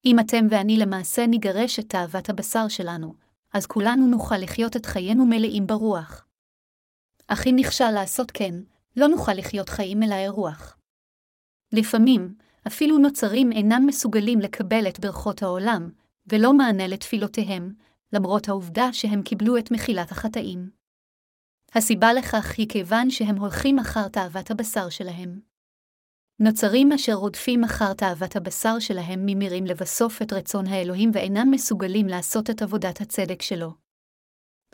אם 0.05 0.21
אתם 0.21 0.47
ואני 0.51 0.77
למעשה 0.77 1.27
נגרש 1.29 1.79
את 1.79 1.89
תאוות 1.89 2.31
הבשר 2.31 2.69
שלנו, 2.69 3.15
אז 3.53 3.67
כולנו 3.67 4.07
נוכל 4.07 4.37
לחיות 4.37 4.77
את 4.77 4.87
חיינו 4.87 5.27
מלאים 5.27 5.67
ברוח. 5.67 6.30
אך 7.33 7.47
אם 7.47 7.55
נכשל 7.59 7.91
לעשות 7.91 8.31
כן, 8.31 8.55
לא 8.97 9.09
נוכל 9.09 9.33
לחיות 9.33 9.69
חיים 9.69 10.01
מלאי 10.01 10.29
רוח. 10.29 10.77
לפעמים, 11.73 12.35
אפילו 12.67 12.99
נוצרים 12.99 13.53
אינם 13.53 13.87
מסוגלים 13.87 14.39
לקבל 14.39 14.89
את 14.89 15.01
ברכות 15.01 15.43
העולם, 15.43 15.91
ולא 16.27 16.53
מענה 16.53 16.87
לתפילותיהם, 16.87 17.75
למרות 18.13 18.49
העובדה 18.49 18.93
שהם 18.93 19.23
קיבלו 19.23 19.59
את 19.59 19.71
מחילת 19.71 20.13
החטאים. 20.13 20.71
הסיבה 21.75 22.13
לכך 22.13 22.55
היא 22.59 22.69
כיוון 22.69 23.11
שהם 23.11 23.37
הולכים 23.37 23.79
אחר 23.79 24.09
תאוות 24.09 24.51
הבשר 24.51 24.89
שלהם. 24.89 25.41
נוצרים 26.39 26.93
אשר 26.93 27.15
רודפים 27.15 27.65
אחר 27.65 27.93
תאוות 27.93 28.37
הבשר 28.37 28.79
שלהם 28.79 29.21
ממירים 29.27 29.67
לבסוף 29.67 30.23
את 30.23 30.33
רצון 30.33 30.67
האלוהים 30.67 31.11
ואינם 31.15 31.51
מסוגלים 31.51 32.07
לעשות 32.07 32.51
את 32.51 32.63
עבודת 32.63 33.01
הצדק 33.01 33.43
שלו. 33.43 33.80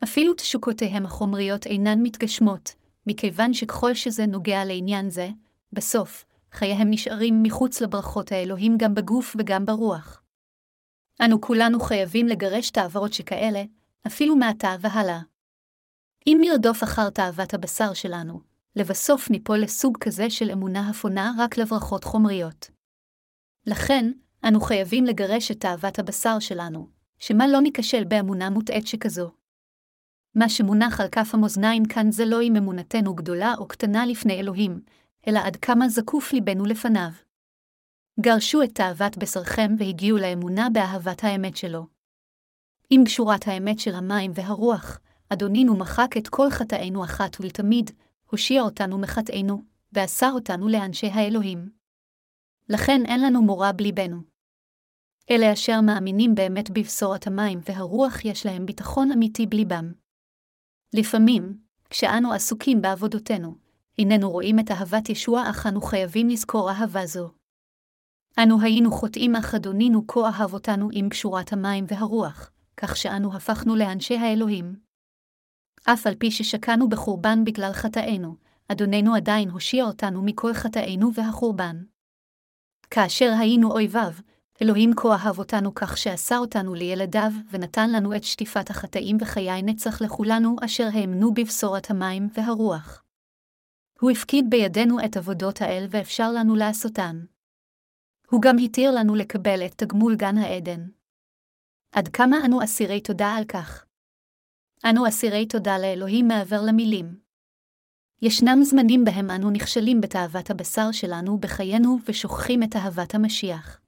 אפילו 0.05 0.35
תשוקותיהם 0.35 1.07
החומריות 1.07 1.67
אינן 1.67 2.03
מתגשמות, 2.03 2.75
מכיוון 3.07 3.55
שככל 3.55 3.95
שזה 3.95 4.27
נוגע 4.27 4.65
לעניין 4.65 5.11
זה, 5.11 5.29
בסוף, 5.73 6.25
חייהם 6.53 6.91
נשארים 6.91 7.43
מחוץ 7.43 7.81
לברכות 7.81 8.33
האלוהים 8.33 8.77
גם 8.79 8.95
בגוף 8.95 9.37
וגם 9.39 9.67
ברוח. 9.67 10.23
אנו 11.25 11.41
כולנו 11.41 11.81
חייבים 11.81 12.27
לגרש 12.27 12.71
תעברות 12.71 13.13
שכאלה, 13.13 13.63
אפילו 14.07 14.37
מעתה 14.37 14.77
והלאה. 14.81 15.21
אם 16.27 16.39
נרדוף 16.41 16.83
אחר 16.83 17.11
תאוות 17.11 17.55
הבשר 17.55 17.93
שלנו, 17.95 18.41
לבסוף 18.77 19.31
ניפול 19.31 19.59
לסוג 19.59 19.99
כזה 20.01 20.31
של 20.31 20.51
אמונה 20.51 20.89
הפונה 20.89 21.33
רק 21.39 21.59
לברכות 21.59 22.05
חומריות. 22.05 22.71
לכן, 23.67 24.13
אנו 24.45 24.61
חייבים 24.61 25.05
לגרש 25.05 25.51
את 25.51 25.61
תאוות 25.61 25.99
הבשר 25.99 26.39
שלנו, 26.39 26.89
שמה 27.19 27.47
לא 27.47 27.61
ניכשל 27.61 28.05
באמונה 28.05 28.51
מוטעית 28.51 28.87
שכזו. 28.87 29.31
מה 30.37 30.49
שמונח 30.49 31.01
על 31.01 31.09
כף 31.09 31.35
המאזניים 31.35 31.85
כאן 31.85 32.11
זה 32.11 32.25
לא 32.25 32.43
אם 32.43 32.57
אמונתנו 32.57 33.15
גדולה 33.15 33.55
או 33.59 33.69
קטנה 33.69 34.07
לפני 34.07 34.41
אלוהים, 34.41 34.81
אלא 35.29 35.39
עד 35.39 35.57
כמה 35.57 35.89
זקוף 35.89 36.33
ליבנו 36.33 36.65
לפניו. 36.67 37.11
גרשו 38.21 38.63
את 38.63 38.75
תאוות 38.75 39.19
בשרכם 39.19 39.75
והגיעו 39.79 40.19
לאמונה 40.19 40.69
באהבת 40.73 41.25
האמת 41.25 41.57
שלו. 41.57 41.87
עם 42.91 43.05
גשורת 43.05 43.49
האמת 43.49 43.79
של 43.79 43.95
המים 43.95 44.31
והרוח, 44.35 45.01
אדונינו 45.29 45.77
מחק 45.77 46.17
את 46.19 46.29
כל 46.29 46.51
חטאינו 46.51 47.05
אחת 47.05 47.37
ולתמיד, 47.41 47.91
הושיע 48.31 48.63
אותנו 48.63 48.99
מחטאינו, 48.99 49.63
ועשה 49.93 50.31
אותנו 50.31 50.69
לאנשי 50.69 51.07
האלוהים. 51.07 51.71
לכן 52.69 53.01
אין 53.07 53.23
לנו 53.23 53.43
מורא 53.43 53.73
בליבנו. 53.77 54.21
אלה 55.31 55.53
אשר 55.53 55.81
מאמינים 55.81 56.35
באמת 56.35 56.71
בבשורת 56.71 57.27
המים 57.27 57.59
והרוח 57.69 58.25
יש 58.25 58.47
להם 58.47 58.67
ביטחון 58.67 59.13
אמיתי 59.13 59.47
בליבם. 59.47 60.06
לפעמים, 60.95 61.59
כשאנו 61.91 62.33
עסוקים 62.33 62.83
בעבודותינו, 62.83 63.55
איננו 63.99 64.31
רואים 64.31 64.59
את 64.59 64.71
אהבת 64.71 65.09
ישוע, 65.09 65.51
אך 65.51 65.67
אנו 65.67 65.81
חייבים 65.81 66.29
לזכור 66.29 66.71
אהבה 66.71 67.07
זו. 67.07 67.31
אנו 68.43 68.61
היינו 68.61 68.91
חוטאים, 68.93 69.37
אך 69.37 69.55
אדונינו 69.55 70.07
כה 70.07 70.21
אהב 70.21 70.55
אותנו 70.55 70.89
עם 70.93 71.09
קשורת 71.09 71.53
המים 71.53 71.85
והרוח, 71.89 72.51
כך 72.77 72.97
שאנו 72.97 73.37
הפכנו 73.37 73.77
לאנשי 73.77 74.17
האלוהים. 74.17 74.77
אף 75.85 76.07
על 76.07 76.15
פי 76.15 76.31
ששקענו 76.31 76.89
בחורבן 76.89 77.45
בגלל 77.45 77.73
חטאינו, 77.73 78.37
אדוננו 78.69 79.15
עדיין 79.15 79.51
הושיע 79.51 79.85
אותנו 79.85 80.23
מכל 80.23 80.55
חטאינו 80.55 81.15
והחורבן. 81.15 81.77
כאשר 82.91 83.33
היינו 83.41 83.73
אויביו, 83.73 84.13
אלוהים 84.63 84.91
כה 84.97 85.09
אהב 85.13 85.39
אותנו 85.39 85.75
כך 85.75 85.99
שעשה 85.99 86.39
אותנו 86.39 86.75
לילדיו, 86.75 87.31
ונתן 87.51 87.91
לנו 87.93 88.17
את 88.17 88.25
שטיפת 88.25 88.71
החטאים 88.71 89.17
וחיי 89.21 89.63
נצח 89.63 90.01
לכולנו 90.01 90.57
אשר 90.65 90.89
האמנו 90.93 91.35
בבשורת 91.35 91.91
המים 91.91 92.29
והרוח. 92.35 93.03
הוא 94.01 94.11
הפקיד 94.11 94.45
בידינו 94.51 95.05
את 95.05 95.17
עבודות 95.17 95.63
האל 95.63 95.87
ואפשר 95.91 96.33
לנו 96.33 96.57
לעשותן. 96.57 97.25
הוא 98.31 98.43
גם 98.43 98.57
התיר 98.65 98.91
לנו 98.91 99.15
לקבל 99.15 99.67
את 99.67 99.75
תגמול 99.77 100.17
גן 100.17 100.39
העדן. 100.39 100.89
עד 101.93 102.09
כמה 102.09 102.37
אנו 102.47 102.65
אסירי 102.65 103.01
תודה 103.01 103.35
על 103.35 103.45
כך. 103.45 103.87
אנו 104.85 105.09
אסירי 105.09 105.47
תודה 105.47 105.79
לאלוהים 105.79 106.29
מעבר 106.29 106.63
למילים. 106.63 107.21
ישנם 108.23 108.59
זמנים 108.63 109.05
בהם 109.05 109.31
אנו 109.31 109.51
נכשלים 109.51 110.01
בתאוות 110.01 110.51
הבשר 110.51 110.93
שלנו 110.93 111.39
בחיינו 111.39 111.99
ושוכחים 112.09 112.63
את 112.63 112.77
אהבת 112.77 113.15
המשיח. 113.15 113.86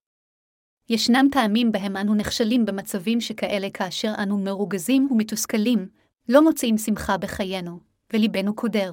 ישנם 0.90 1.28
פעמים 1.32 1.72
בהם 1.72 1.96
אנו 1.96 2.14
נכשלים 2.14 2.66
במצבים 2.66 3.20
שכאלה 3.20 3.70
כאשר 3.70 4.12
אנו 4.22 4.38
מרוגזים 4.38 5.08
ומתוסכלים, 5.10 5.88
לא 6.28 6.44
מוצאים 6.44 6.78
שמחה 6.78 7.16
בחיינו, 7.16 7.80
וליבנו 8.12 8.54
קודר. 8.54 8.92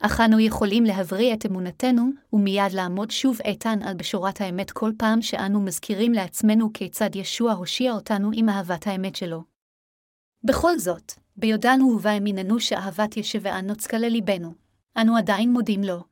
אך 0.00 0.20
אנו 0.20 0.40
יכולים 0.40 0.84
להבריא 0.84 1.34
את 1.34 1.46
אמונתנו, 1.46 2.10
ומיד 2.32 2.72
לעמוד 2.72 3.10
שוב 3.10 3.38
איתן 3.44 3.82
על 3.82 3.94
בשורת 3.94 4.40
האמת 4.40 4.70
כל 4.70 4.92
פעם 4.98 5.22
שאנו 5.22 5.60
מזכירים 5.60 6.12
לעצמנו 6.12 6.72
כיצד 6.72 7.16
ישוע 7.16 7.52
הושיע 7.52 7.92
אותנו 7.92 8.30
עם 8.34 8.48
אהבת 8.48 8.86
האמת 8.86 9.16
שלו. 9.16 9.42
בכל 10.44 10.78
זאת, 10.78 11.12
ביודענו 11.36 11.84
ובאמיננו 11.84 12.60
שאהבת 12.60 13.16
ישבעה 13.16 13.60
נוצקה 13.60 13.98
לליבנו, 13.98 14.54
אנו 14.96 15.16
עדיין 15.16 15.52
מודים 15.52 15.82
לו. 15.84 16.11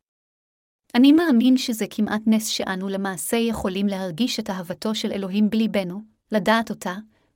אני 0.94 1.12
מאמין 1.12 1.56
שזה 1.56 1.85
כמעט 1.90 2.23
נס 2.26 2.47
שאנו 2.47 2.88
למעשה 2.88 3.37
יכולים 3.37 3.87
להרגיש 3.87 4.40
את 4.40 4.50
אהבתו 4.50 4.94
של 4.94 5.12
אלוהים 5.12 5.50
בליבנו, 5.50 6.02
לדעת 6.32 6.70
אותה, 6.70 6.94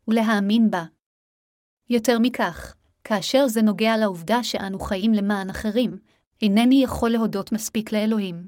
ולהאמין 0.08 0.70
בה. 0.70 0.84
יותר 1.90 2.18
מכך, 2.18 2.74
כאשר 3.04 3.48
זה 3.48 3.62
נוגע 3.62 3.96
לעובדה 3.96 4.44
שאנו 4.44 4.78
חיים 4.78 5.12
למען 5.12 5.50
אחרים, 5.50 5.98
אינני 6.42 6.82
יכול 6.84 7.10
להודות 7.10 7.52
מספיק 7.52 7.92
לאלוהים. 7.92 8.46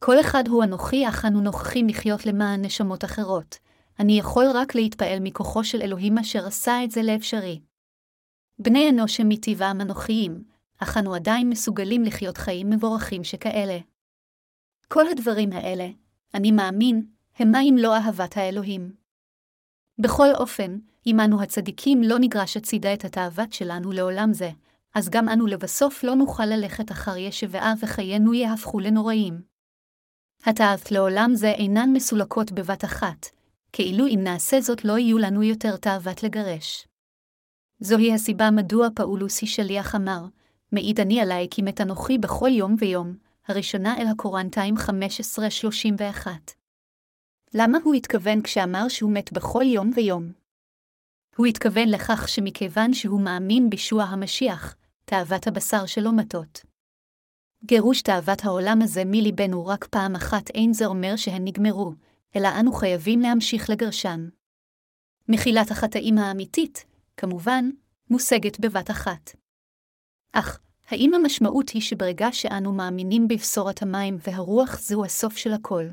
כל 0.00 0.20
אחד 0.20 0.48
הוא 0.48 0.64
אנוכי, 0.64 1.08
אך 1.08 1.24
אנו 1.24 1.40
נוכחים 1.40 1.88
לחיות 1.88 2.26
למען 2.26 2.64
נשמות 2.64 3.04
אחרות. 3.04 3.58
אני 4.00 4.18
יכול 4.18 4.44
רק 4.54 4.74
להתפעל 4.74 5.18
מכוחו 5.20 5.64
של 5.64 5.82
אלוהים 5.82 6.18
אשר 6.18 6.46
עשה 6.46 6.84
את 6.84 6.90
זה 6.90 7.02
לאפשרי. 7.02 7.60
בני 8.58 8.90
אנוש 8.90 9.20
הם 9.20 9.28
מטבעם 9.28 9.80
אנוכיים, 9.80 10.44
אך 10.78 10.96
אנו 10.96 11.14
עדיין 11.14 11.48
מסוגלים 11.48 12.02
לחיות 12.02 12.36
חיים 12.36 12.70
מבורכים 12.70 13.24
שכאלה. 13.24 13.78
כל 14.94 15.08
הדברים 15.08 15.52
האלה, 15.52 15.88
אני 16.34 16.52
מאמין, 16.52 17.06
המה 17.38 17.60
אם 17.60 17.74
לא 17.78 17.96
אהבת 17.96 18.36
האלוהים. 18.36 18.94
בכל 19.98 20.26
אופן, 20.34 20.78
אם 21.06 21.20
אנו 21.20 21.42
הצדיקים 21.42 22.02
לא 22.02 22.18
נגרש 22.18 22.56
הצידה 22.56 22.94
את 22.94 23.04
התאוות 23.04 23.52
שלנו 23.52 23.92
לעולם 23.92 24.32
זה, 24.32 24.50
אז 24.94 25.08
גם 25.08 25.28
אנו 25.28 25.46
לבסוף 25.46 26.04
לא 26.04 26.14
נוכל 26.14 26.46
ללכת 26.46 26.92
אחר 26.92 27.16
ישבעה 27.16 27.74
וחיינו 27.80 28.34
יהפכו 28.34 28.80
לנוראים. 28.80 29.42
התאוות 30.44 30.90
לעולם 30.90 31.30
זה 31.34 31.50
אינן 31.50 31.90
מסולקות 31.92 32.52
בבת 32.52 32.84
אחת, 32.84 33.26
כאילו 33.72 34.06
אם 34.06 34.20
נעשה 34.22 34.60
זאת 34.60 34.84
לא 34.84 34.98
יהיו 34.98 35.18
לנו 35.18 35.42
יותר 35.42 35.76
תאוות 35.76 36.22
לגרש. 36.22 36.86
זוהי 37.80 38.14
הסיבה 38.14 38.50
מדוע 38.50 38.88
פאולוס 38.94 39.44
שליח 39.44 39.94
אמר, 39.94 40.24
מעיד 40.72 41.00
אני 41.00 41.20
עלי 41.20 41.48
כי 41.50 41.62
מת 41.62 41.80
אנוכי 41.80 42.18
בכל 42.18 42.48
יום 42.48 42.76
ויום, 42.78 43.23
הראשונה 43.48 43.98
אל 43.98 44.06
הקורנטיים 44.06 44.74
15-31. 44.76 46.28
למה 47.54 47.78
הוא 47.84 47.94
התכוון 47.94 48.42
כשאמר 48.42 48.88
שהוא 48.88 49.12
מת 49.12 49.32
בכל 49.32 49.62
יום 49.66 49.90
ויום? 49.94 50.32
הוא 51.36 51.46
התכוון 51.46 51.88
לכך 51.88 52.28
שמכיוון 52.28 52.94
שהוא 52.94 53.20
מאמין 53.20 53.70
בישוע 53.70 54.04
המשיח, 54.04 54.76
תאוות 55.04 55.46
הבשר 55.46 55.86
שלו 55.86 56.12
מתות. 56.12 56.60
גירוש 57.64 58.02
תאוות 58.02 58.44
העולם 58.44 58.78
הזה 58.82 59.02
מליבנו 59.06 59.66
רק 59.66 59.84
פעם 59.84 60.14
אחת 60.14 60.50
אין 60.50 60.72
זה 60.72 60.86
אומר 60.86 61.16
שהן 61.16 61.42
נגמרו, 61.44 61.92
אלא 62.36 62.48
אנו 62.60 62.72
חייבים 62.72 63.20
להמשיך 63.20 63.70
לגרשן. 63.70 64.28
מחילת 65.28 65.70
החטאים 65.70 66.18
האמיתית, 66.18 66.84
כמובן, 67.16 67.70
מושגת 68.10 68.60
בבת 68.60 68.90
אחת. 68.90 69.30
אך, 70.32 70.60
האם 70.88 71.14
המשמעות 71.14 71.68
היא 71.68 71.82
שברגע 71.82 72.32
שאנו 72.32 72.72
מאמינים 72.72 73.28
בבשורת 73.28 73.82
המים 73.82 74.16
והרוח 74.26 74.80
זהו 74.80 75.04
הסוף 75.04 75.36
של 75.36 75.52
הכל? 75.52 75.84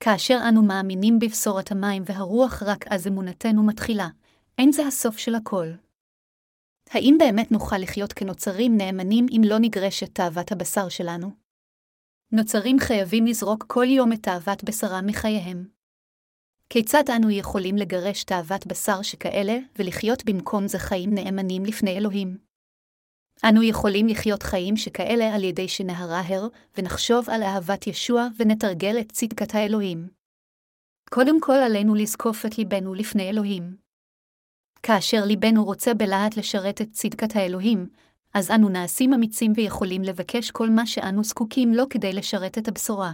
כאשר 0.00 0.38
אנו 0.48 0.62
מאמינים 0.62 1.18
בבשורת 1.18 1.72
המים 1.72 2.02
והרוח 2.06 2.62
רק 2.62 2.84
אז 2.90 3.06
אמונתנו 3.06 3.62
מתחילה, 3.62 4.08
אין 4.58 4.72
זה 4.72 4.86
הסוף 4.86 5.18
של 5.18 5.34
הכל. 5.34 5.66
האם 6.90 7.16
באמת 7.18 7.52
נוכל 7.52 7.78
לחיות 7.78 8.12
כנוצרים 8.12 8.76
נאמנים 8.76 9.26
אם 9.30 9.42
לא 9.44 9.58
נגרש 9.58 10.02
את 10.02 10.10
תאוות 10.14 10.52
הבשר 10.52 10.88
שלנו? 10.88 11.30
נוצרים 12.32 12.78
חייבים 12.78 13.26
לזרוק 13.26 13.64
כל 13.68 13.84
יום 13.88 14.12
את 14.12 14.22
תאוות 14.22 14.64
בשרם 14.64 15.06
מחייהם. 15.06 15.68
כיצד 16.70 17.04
אנו 17.16 17.30
יכולים 17.30 17.76
לגרש 17.76 18.24
תאוות 18.24 18.66
בשר 18.66 19.02
שכאלה 19.02 19.58
ולחיות 19.78 20.24
במקום 20.24 20.68
זה 20.68 20.78
חיים 20.78 21.14
נאמנים 21.14 21.64
לפני 21.64 21.98
אלוהים? 21.98 22.51
אנו 23.48 23.62
יכולים 23.62 24.06
לחיות 24.06 24.42
חיים 24.42 24.76
שכאלה 24.76 25.34
על 25.34 25.44
ידי 25.44 25.68
שנהרהר 25.68 26.48
ונחשוב 26.78 27.30
על 27.30 27.42
אהבת 27.42 27.86
ישוע 27.86 28.28
ונתרגל 28.38 29.00
את 29.00 29.12
צדקת 29.12 29.54
האלוהים. 29.54 30.08
קודם 31.10 31.40
כל 31.40 31.52
עלינו 31.52 31.94
לזקוף 31.94 32.46
את 32.46 32.58
ליבנו 32.58 32.94
לפני 32.94 33.30
אלוהים. 33.30 33.76
כאשר 34.82 35.24
ליבנו 35.24 35.64
רוצה 35.64 35.94
בלהט 35.94 36.36
לשרת 36.36 36.80
את 36.80 36.92
צדקת 36.92 37.36
האלוהים, 37.36 37.86
אז 38.34 38.50
אנו 38.50 38.68
נעשים 38.68 39.14
אמיצים 39.14 39.52
ויכולים 39.56 40.02
לבקש 40.02 40.50
כל 40.50 40.70
מה 40.70 40.86
שאנו 40.86 41.24
זקוקים 41.24 41.74
לו 41.74 41.88
כדי 41.90 42.12
לשרת 42.12 42.58
את 42.58 42.68
הבשורה. 42.68 43.12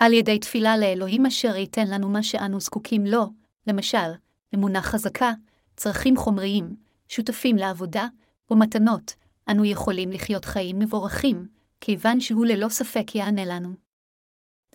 על 0.00 0.12
ידי 0.12 0.38
תפילה 0.38 0.76
לאלוהים 0.76 1.26
אשר 1.26 1.56
ייתן 1.56 1.86
לנו 1.86 2.08
מה 2.08 2.22
שאנו 2.22 2.60
זקוקים 2.60 3.06
לו, 3.06 3.26
למשל, 3.66 4.10
אמונה 4.54 4.82
חזקה, 4.82 5.32
צרכים 5.76 6.16
חומריים, 6.16 6.76
שותפים 7.08 7.56
לעבודה, 7.56 8.06
ומתנות, 8.50 9.14
אנו 9.50 9.64
יכולים 9.64 10.10
לחיות 10.10 10.44
חיים 10.44 10.78
מבורכים, 10.78 11.48
כיוון 11.80 12.20
שהוא 12.20 12.46
ללא 12.46 12.68
ספק 12.68 13.14
יענה 13.14 13.44
לנו. 13.44 13.68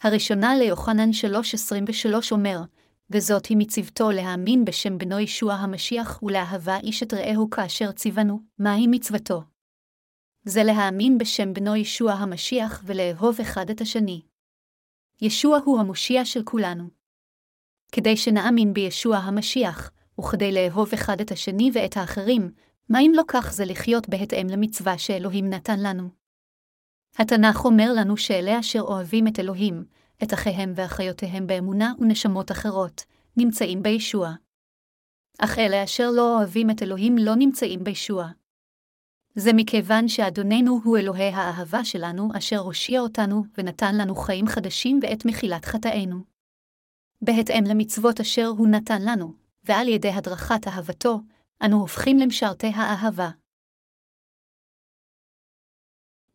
הראשונה 0.01 0.55
ליוחנן 0.55 1.09
3.23 1.09 2.31
אומר, 2.31 2.61
וזאת 3.09 3.45
היא 3.45 3.57
מצוותו 3.57 4.11
להאמין 4.11 4.65
בשם 4.65 4.97
בנו 4.97 5.19
ישוע 5.19 5.53
המשיח 5.53 6.23
ולאהבה 6.23 6.77
איש 6.77 7.03
את 7.03 7.13
רעהו 7.13 7.49
כאשר 7.49 7.91
ציוונו, 7.91 8.39
מהי 8.59 8.87
מצוותו? 8.87 9.41
זה 10.45 10.63
להאמין 10.63 11.17
בשם 11.17 11.53
בנו 11.53 11.75
ישוע 11.75 12.11
המשיח 12.13 12.83
ולאהוב 12.85 13.39
אחד 13.41 13.69
את 13.69 13.81
השני. 13.81 14.21
ישוע 15.21 15.59
הוא 15.65 15.79
המושיע 15.79 16.25
של 16.25 16.43
כולנו. 16.43 16.89
כדי 17.91 18.17
שנאמין 18.17 18.73
בישוע 18.73 19.17
המשיח, 19.17 19.91
וכדי 20.19 20.51
לאהוב 20.51 20.93
אחד 20.93 21.21
את 21.21 21.31
השני 21.31 21.71
ואת 21.73 21.97
האחרים, 21.97 22.51
מה 22.93 22.99
אם 22.99 23.12
לא 23.15 23.23
כך 23.27 23.53
זה 23.53 23.65
לחיות 23.65 24.10
בהתאם 24.10 24.47
למצווה 24.49 24.97
שאלוהים 24.97 25.49
נתן 25.49 25.79
לנו? 25.79 26.10
התנ"ך 27.17 27.65
אומר 27.65 27.93
לנו 27.95 28.17
שאלה 28.17 28.60
אשר 28.60 28.82
אוהבים 28.82 29.27
את 29.27 29.39
אלוהים, 29.39 29.86
את 30.23 30.34
אחיהם 30.34 30.73
ואחיותיהם 30.75 31.47
באמונה 31.47 31.93
ונשמות 31.99 32.51
אחרות, 32.51 33.03
נמצאים 33.38 33.84
בישוע. 33.84 34.34
אך 35.39 35.60
אלה 35.60 35.84
אשר 35.84 36.12
לא 36.12 36.38
אוהבים 36.38 36.69
את 36.69 36.84
אלוהים 36.84 37.17
לא 37.17 37.36
נמצאים 37.36 37.84
בישוע. 37.84 38.27
זה 39.36 39.53
מכיוון 39.53 40.08
שאדוננו 40.08 40.82
הוא 40.84 40.97
אלוהי 40.97 41.29
האהבה 41.29 41.86
שלנו, 41.86 42.29
אשר 42.38 42.58
הושיע 42.60 42.99
אותנו 42.99 43.43
ונתן 43.58 43.95
לנו 43.95 44.15
חיים 44.15 44.47
חדשים 44.47 44.99
ואת 45.03 45.25
מחילת 45.25 45.65
חטאינו. 45.65 46.17
בהתאם 47.21 47.63
למצוות 47.67 48.19
אשר 48.19 48.45
הוא 48.45 48.67
נתן 48.67 49.01
לנו, 49.01 49.34
ועל 49.63 49.88
ידי 49.88 50.10
הדרכת 50.10 50.67
אהבתו, 50.67 51.19
אנו 51.65 51.80
הופכים 51.80 52.17
למשרתי 52.17 52.67
האהבה. 52.67 53.30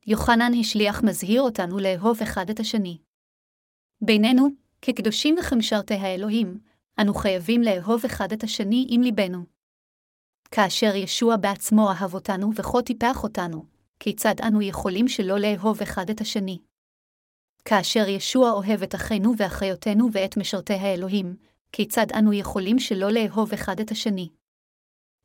יוחנן 0.07 0.51
השליח 0.61 1.03
מזהיר 1.05 1.43
אותנו 1.43 1.79
לאהוב 1.79 2.19
אחד 2.23 2.51
את 2.51 2.61
השני. 2.61 2.99
בינינו, 4.01 4.49
כקדושים 4.83 5.37
וכמשרתי 5.39 5.95
האלוהים, 5.95 6.61
אנו 7.01 7.15
חייבים 7.15 7.63
לאהוב 7.63 8.05
אחד 8.05 8.33
את 8.33 8.43
השני 8.43 8.87
עם 8.89 9.01
ליבנו. 9.03 9.45
כאשר 10.51 10.95
ישוע 10.95 11.37
בעצמו 11.37 11.91
אהב 11.91 12.15
אותנו 12.15 12.51
וכה 12.57 12.83
טיפח 12.83 13.23
אותנו, 13.23 13.65
כיצד 14.01 14.35
אנו 14.49 14.63
יכולים 14.63 15.09
שלא 15.09 15.39
לאהוב 15.39 15.83
אחד 15.83 16.11
את 16.11 16.21
השני? 16.21 16.59
כאשר 17.65 18.09
ישוע 18.09 18.51
אוהב 18.51 18.83
את 18.83 18.95
אחינו 18.95 19.33
ואחיותינו 19.39 20.09
ואת 20.13 20.37
משרתי 20.37 20.75
האלוהים, 20.75 21.37
כיצד 21.73 22.07
אנו 22.19 22.33
יכולים 22.33 22.79
שלא 22.79 23.11
לאהוב 23.11 23.53
אחד 23.53 23.81
את 23.81 23.91
השני? 23.91 24.38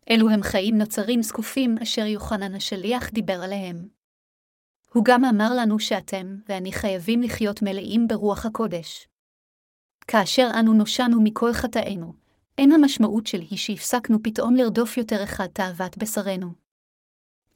אלו 0.10 0.30
הם 0.30 0.44
חיים 0.44 0.78
נוצרים 0.78 1.22
זקופים 1.22 1.76
אשר 1.82 2.06
יוחנן 2.06 2.56
השליח 2.56 3.10
דיבר 3.10 3.44
עליהם. 3.44 3.88
הוא 4.94 5.06
גם 5.06 5.26
אמר 5.26 5.50
לנו 5.58 5.80
שאתם 5.80 6.36
ואני 6.50 6.72
חייבים 6.72 7.22
לחיות 7.22 7.62
מלאים 7.62 8.08
ברוח 8.08 8.46
הקודש. 8.46 9.08
כאשר 10.08 10.50
אנו 10.60 10.74
נושענו 10.74 11.22
מכל 11.24 11.54
חטאינו, 11.54 12.14
אין 12.58 12.72
המשמעות 12.72 13.28
של 13.28 13.40
היא 13.50 13.58
שהפסקנו 13.58 14.24
פתאום 14.24 14.56
לרדוף 14.56 14.98
יותר 14.98 15.24
אחד 15.24 15.48
תאוות 15.48 15.98
בשרנו. 15.98 16.54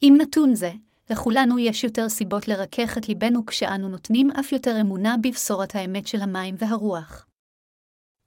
עם 0.02 0.18
נתון 0.18 0.56
זה, 0.56 0.72
לכולנו 1.10 1.60
יש 1.60 1.84
יותר 1.84 2.10
סיבות 2.10 2.48
לרכך 2.48 2.98
את 2.98 3.08
ליבנו 3.08 3.46
כשאנו 3.46 3.90
נותנים 3.90 4.32
אף 4.32 4.52
יותר 4.52 4.82
אמונה 4.82 5.16
בבשורת 5.24 5.76
האמת 5.76 6.08
של 6.08 6.22
המים 6.22 6.56
והרוח. 6.58 7.28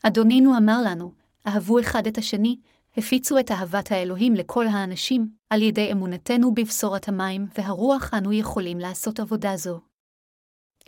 אדונינו 0.02 0.56
אמר 0.56 0.82
לנו, 0.84 1.12
אהבו 1.46 1.80
אחד 1.80 2.06
את 2.06 2.18
השני, 2.18 2.56
הפיצו 2.96 3.38
את 3.38 3.50
אהבת 3.50 3.92
האלוהים 3.92 4.34
לכל 4.34 4.66
האנשים, 4.66 5.28
על 5.50 5.62
ידי 5.62 5.92
אמונתנו 5.92 6.54
בבשורת 6.54 7.08
המים 7.08 7.46
והרוח 7.58 8.10
אנו 8.14 8.32
יכולים 8.32 8.78
לעשות 8.78 9.20
עבודה 9.20 9.56
זו. 9.56 9.80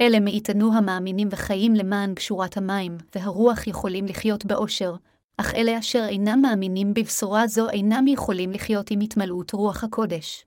אלה 0.00 0.20
מאיתנו 0.20 0.74
המאמינים 0.74 1.28
וחיים 1.30 1.74
למען 1.74 2.14
גשורת 2.14 2.56
המים 2.56 2.96
והרוח 3.14 3.66
יכולים 3.66 4.06
לחיות 4.06 4.44
באושר, 4.44 4.94
אך 5.36 5.54
אלה 5.54 5.78
אשר 5.78 6.04
אינם 6.08 6.42
מאמינים 6.42 6.94
בבשורה 6.94 7.46
זו 7.46 7.70
אינם 7.70 8.06
יכולים 8.06 8.50
לחיות 8.50 8.90
עם 8.90 9.00
התמלאות 9.00 9.52
רוח 9.52 9.84
הקודש. 9.84 10.44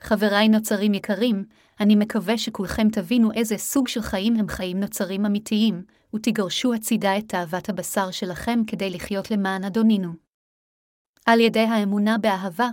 חבריי 0.00 0.48
נוצרים 0.48 0.94
יקרים, 0.94 1.44
אני 1.80 1.96
מקווה 1.96 2.38
שכולכם 2.38 2.88
תבינו 2.88 3.32
איזה 3.32 3.58
סוג 3.58 3.88
של 3.88 4.02
חיים 4.02 4.36
הם 4.36 4.48
חיים 4.48 4.80
נוצרים 4.80 5.26
אמיתיים, 5.26 5.82
ותגרשו 6.14 6.74
הצידה 6.74 7.18
את 7.18 7.28
תאוות 7.28 7.68
הבשר 7.68 8.10
שלכם 8.10 8.60
כדי 8.66 8.90
לחיות 8.90 9.30
למען 9.30 9.64
אדונינו. 9.64 10.21
על 11.26 11.40
ידי 11.40 11.60
האמונה 11.60 12.18
באהבה, 12.18 12.68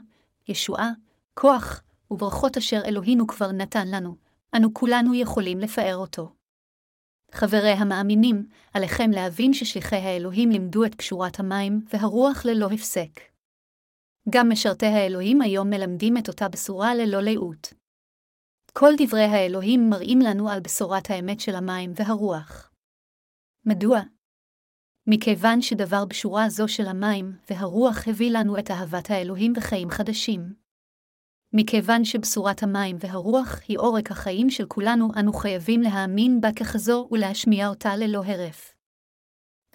ישועה, 0.48 0.92
כוח 1.34 1.84
וברכות 2.12 2.58
אשר 2.58 2.82
אלוהינו 2.86 3.28
כבר 3.28 3.52
נתן 3.52 3.88
לנו, 3.88 4.16
אנו 4.56 4.74
כולנו 4.74 5.16
יכולים 5.16 5.60
לפאר 5.60 5.96
אותו. 5.96 6.34
חברי 7.32 7.72
המאמינים, 7.72 8.48
עליכם 8.74 9.12
להבין 9.12 9.54
ששליחי 9.54 9.96
האלוהים 9.96 10.50
לימדו 10.50 10.86
את 10.86 10.96
קשורת 10.96 11.40
המים 11.40 11.82
והרוח 11.94 12.46
ללא 12.46 12.68
הפסק. 12.74 13.20
גם 14.30 14.50
משרתי 14.50 14.86
האלוהים 14.86 15.42
היום 15.42 15.70
מלמדים 15.70 16.18
את 16.18 16.28
אותה 16.28 16.50
בשורה 16.50 16.96
ללא 16.96 17.22
לאות. 17.22 17.74
כל 18.74 18.92
דברי 18.98 19.24
האלוהים 19.24 19.90
מראים 19.90 20.20
לנו 20.20 20.50
על 20.50 20.60
בשורת 20.60 21.10
האמת 21.10 21.40
של 21.40 21.56
המים 21.56 21.92
והרוח. 21.96 22.72
מדוע? 23.66 24.00
מכיוון 25.12 25.62
שדבר 25.62 26.06
בשורה 26.06 26.50
זו 26.50 26.68
של 26.68 26.88
המים 26.88 27.34
והרוח 27.50 28.08
הביא 28.08 28.32
לנו 28.32 28.60
את 28.60 28.72
אהבת 28.72 29.12
האלוהים 29.12 29.54
וחיים 29.56 29.90
חדשים. 29.90 30.54
מכיוון 31.54 32.06
שבשורת 32.06 32.64
המים 32.64 32.98
והרוח 33.00 33.60
היא 33.68 33.78
עורק 33.80 34.12
החיים 34.12 34.50
של 34.50 34.66
כולנו, 34.66 35.10
אנו 35.20 35.34
חייבים 35.34 35.82
להאמין 35.82 36.42
בה 36.42 36.52
ככזו 36.54 37.08
ולהשמיע 37.12 37.68
אותה 37.68 37.96
ללא 37.96 38.24
הרף. 38.26 38.74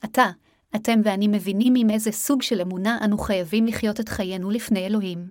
עתה, 0.03 0.31
אתם 0.77 1.01
ואני 1.05 1.29
מבינים 1.29 1.75
עם 1.77 1.91
איזה 1.91 2.13
סוג 2.13 2.43
של 2.43 2.61
אמונה 2.61 2.99
אנו 3.05 3.19
חייבים 3.19 3.67
לחיות 3.67 4.01
את 4.01 4.09
חיינו 4.09 4.51
לפני 4.51 4.87
אלוהים. 4.87 5.31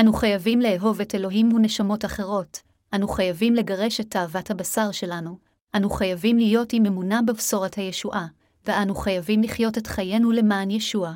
אנו 0.00 0.12
חייבים 0.12 0.60
לאהוב 0.60 1.00
את 1.00 1.14
אלוהים 1.14 1.52
ונשמות 1.52 2.04
אחרות, 2.04 2.62
אנו 2.94 3.08
חייבים 3.08 3.54
לגרש 3.54 4.00
את 4.00 4.10
תאוות 4.10 4.50
הבשר 4.50 4.92
שלנו, 4.92 5.38
אנו 5.74 5.90
חייבים 5.90 6.38
להיות 6.38 6.72
עם 6.72 6.86
אמונה 6.86 7.22
בבשורת 7.22 7.74
הישועה, 7.74 8.26
ואנו 8.66 8.94
חייבים 8.94 9.42
לחיות 9.42 9.78
את 9.78 9.86
חיינו 9.86 10.32
למען 10.32 10.70
ישוע. 10.70 11.14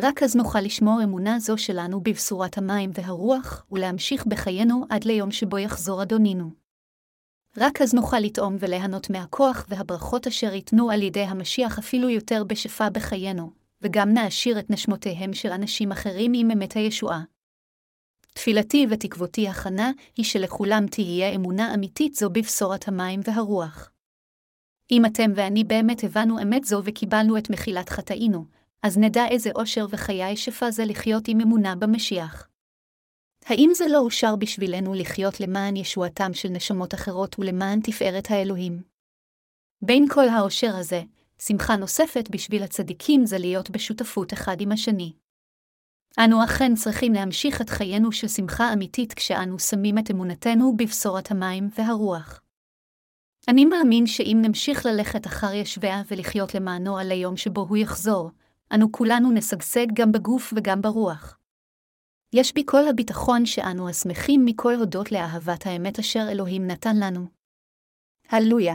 רק 0.00 0.22
אז 0.22 0.36
נוכל 0.36 0.60
לשמור 0.60 1.00
אמונה 1.04 1.38
זו 1.38 1.58
שלנו 1.58 2.00
בבשורת 2.00 2.58
המים 2.58 2.90
והרוח, 2.94 3.66
ולהמשיך 3.72 4.26
בחיינו 4.26 4.84
עד 4.90 5.04
ליום 5.04 5.30
שבו 5.30 5.58
יחזור 5.58 6.02
אדונינו. 6.02 6.50
רק 7.56 7.82
אז 7.82 7.94
נוכל 7.94 8.18
לטעום 8.18 8.56
וליהנות 8.60 9.10
מהכוח 9.10 9.66
והברכות 9.68 10.26
אשר 10.26 10.54
ייתנו 10.54 10.90
על 10.90 11.02
ידי 11.02 11.22
המשיח 11.22 11.78
אפילו 11.78 12.10
יותר 12.10 12.44
בשפע 12.44 12.88
בחיינו, 12.88 13.50
וגם 13.82 14.12
נעשיר 14.12 14.58
את 14.58 14.70
נשמותיהם 14.70 15.34
של 15.34 15.48
אנשים 15.48 15.92
אחרים 15.92 16.32
עם 16.34 16.50
אמת 16.50 16.72
הישועה. 16.72 17.22
תפילתי 18.34 18.86
ותקוותי 18.90 19.48
הכנה 19.48 19.90
היא 20.16 20.24
שלכולם 20.24 20.86
תהיה 20.86 21.34
אמונה 21.34 21.74
אמיתית 21.74 22.14
זו 22.14 22.30
בבשורת 22.30 22.88
המים 22.88 23.20
והרוח. 23.24 23.90
אם 24.90 25.06
אתם 25.06 25.30
ואני 25.34 25.64
באמת 25.64 26.04
הבנו 26.04 26.42
אמת 26.42 26.64
זו 26.64 26.80
וקיבלנו 26.84 27.38
את 27.38 27.50
מחילת 27.50 27.88
חטאינו, 27.88 28.44
אז 28.82 28.98
נדע 28.98 29.28
איזה 29.30 29.50
אושר 29.54 29.86
וחיי 29.90 30.36
שפע 30.36 30.70
זה 30.70 30.84
לחיות 30.84 31.28
עם 31.28 31.40
אמונה 31.40 31.76
במשיח. 31.76 32.48
האם 33.46 33.70
זה 33.74 33.84
לא 33.88 33.98
אושר 33.98 34.36
בשבילנו 34.36 34.94
לחיות 34.94 35.40
למען 35.40 35.76
ישועתם 35.76 36.34
של 36.34 36.48
נשמות 36.48 36.94
אחרות 36.94 37.38
ולמען 37.38 37.80
תפארת 37.80 38.30
האלוהים? 38.30 38.82
בין 39.82 40.04
כל 40.08 40.28
האושר 40.28 40.76
הזה, 40.76 41.02
שמחה 41.38 41.76
נוספת 41.76 42.28
בשביל 42.30 42.62
הצדיקים 42.62 43.26
זה 43.26 43.38
להיות 43.38 43.70
בשותפות 43.70 44.32
אחד 44.32 44.56
עם 44.60 44.72
השני. 44.72 45.12
אנו 46.24 46.44
אכן 46.44 46.74
צריכים 46.74 47.12
להמשיך 47.12 47.60
את 47.60 47.70
חיינו 47.70 48.12
של 48.12 48.28
שמחה 48.28 48.72
אמיתית 48.72 49.14
כשאנו 49.14 49.58
שמים 49.58 49.98
את 49.98 50.10
אמונתנו 50.10 50.76
בבשורת 50.76 51.30
המים 51.30 51.68
והרוח. 51.78 52.40
אני 53.50 53.64
מאמין 53.64 54.06
שאם 54.06 54.38
נמשיך 54.42 54.86
ללכת 54.86 55.26
אחר 55.26 55.54
ישביה 55.54 56.02
ולחיות 56.10 56.54
למענו 56.54 56.98
על 56.98 57.10
היום 57.10 57.36
שבו 57.36 57.60
הוא 57.60 57.76
יחזור, 57.76 58.30
אנו 58.74 58.92
כולנו 58.92 59.32
נשגשג 59.32 59.86
גם 59.94 60.12
בגוף 60.12 60.52
וגם 60.56 60.82
ברוח. 60.82 61.38
יש 62.32 62.54
בי 62.54 62.62
כל 62.66 62.88
הביטחון 62.88 63.46
שאנו 63.46 63.88
השמחים 63.88 64.44
מכל 64.44 64.74
הודות 64.74 65.12
לאהבת 65.12 65.66
האמת 65.66 65.98
אשר 65.98 66.26
אלוהים 66.30 66.66
נתן 66.66 66.96
לנו. 66.96 67.26
הללויה. 68.28 68.74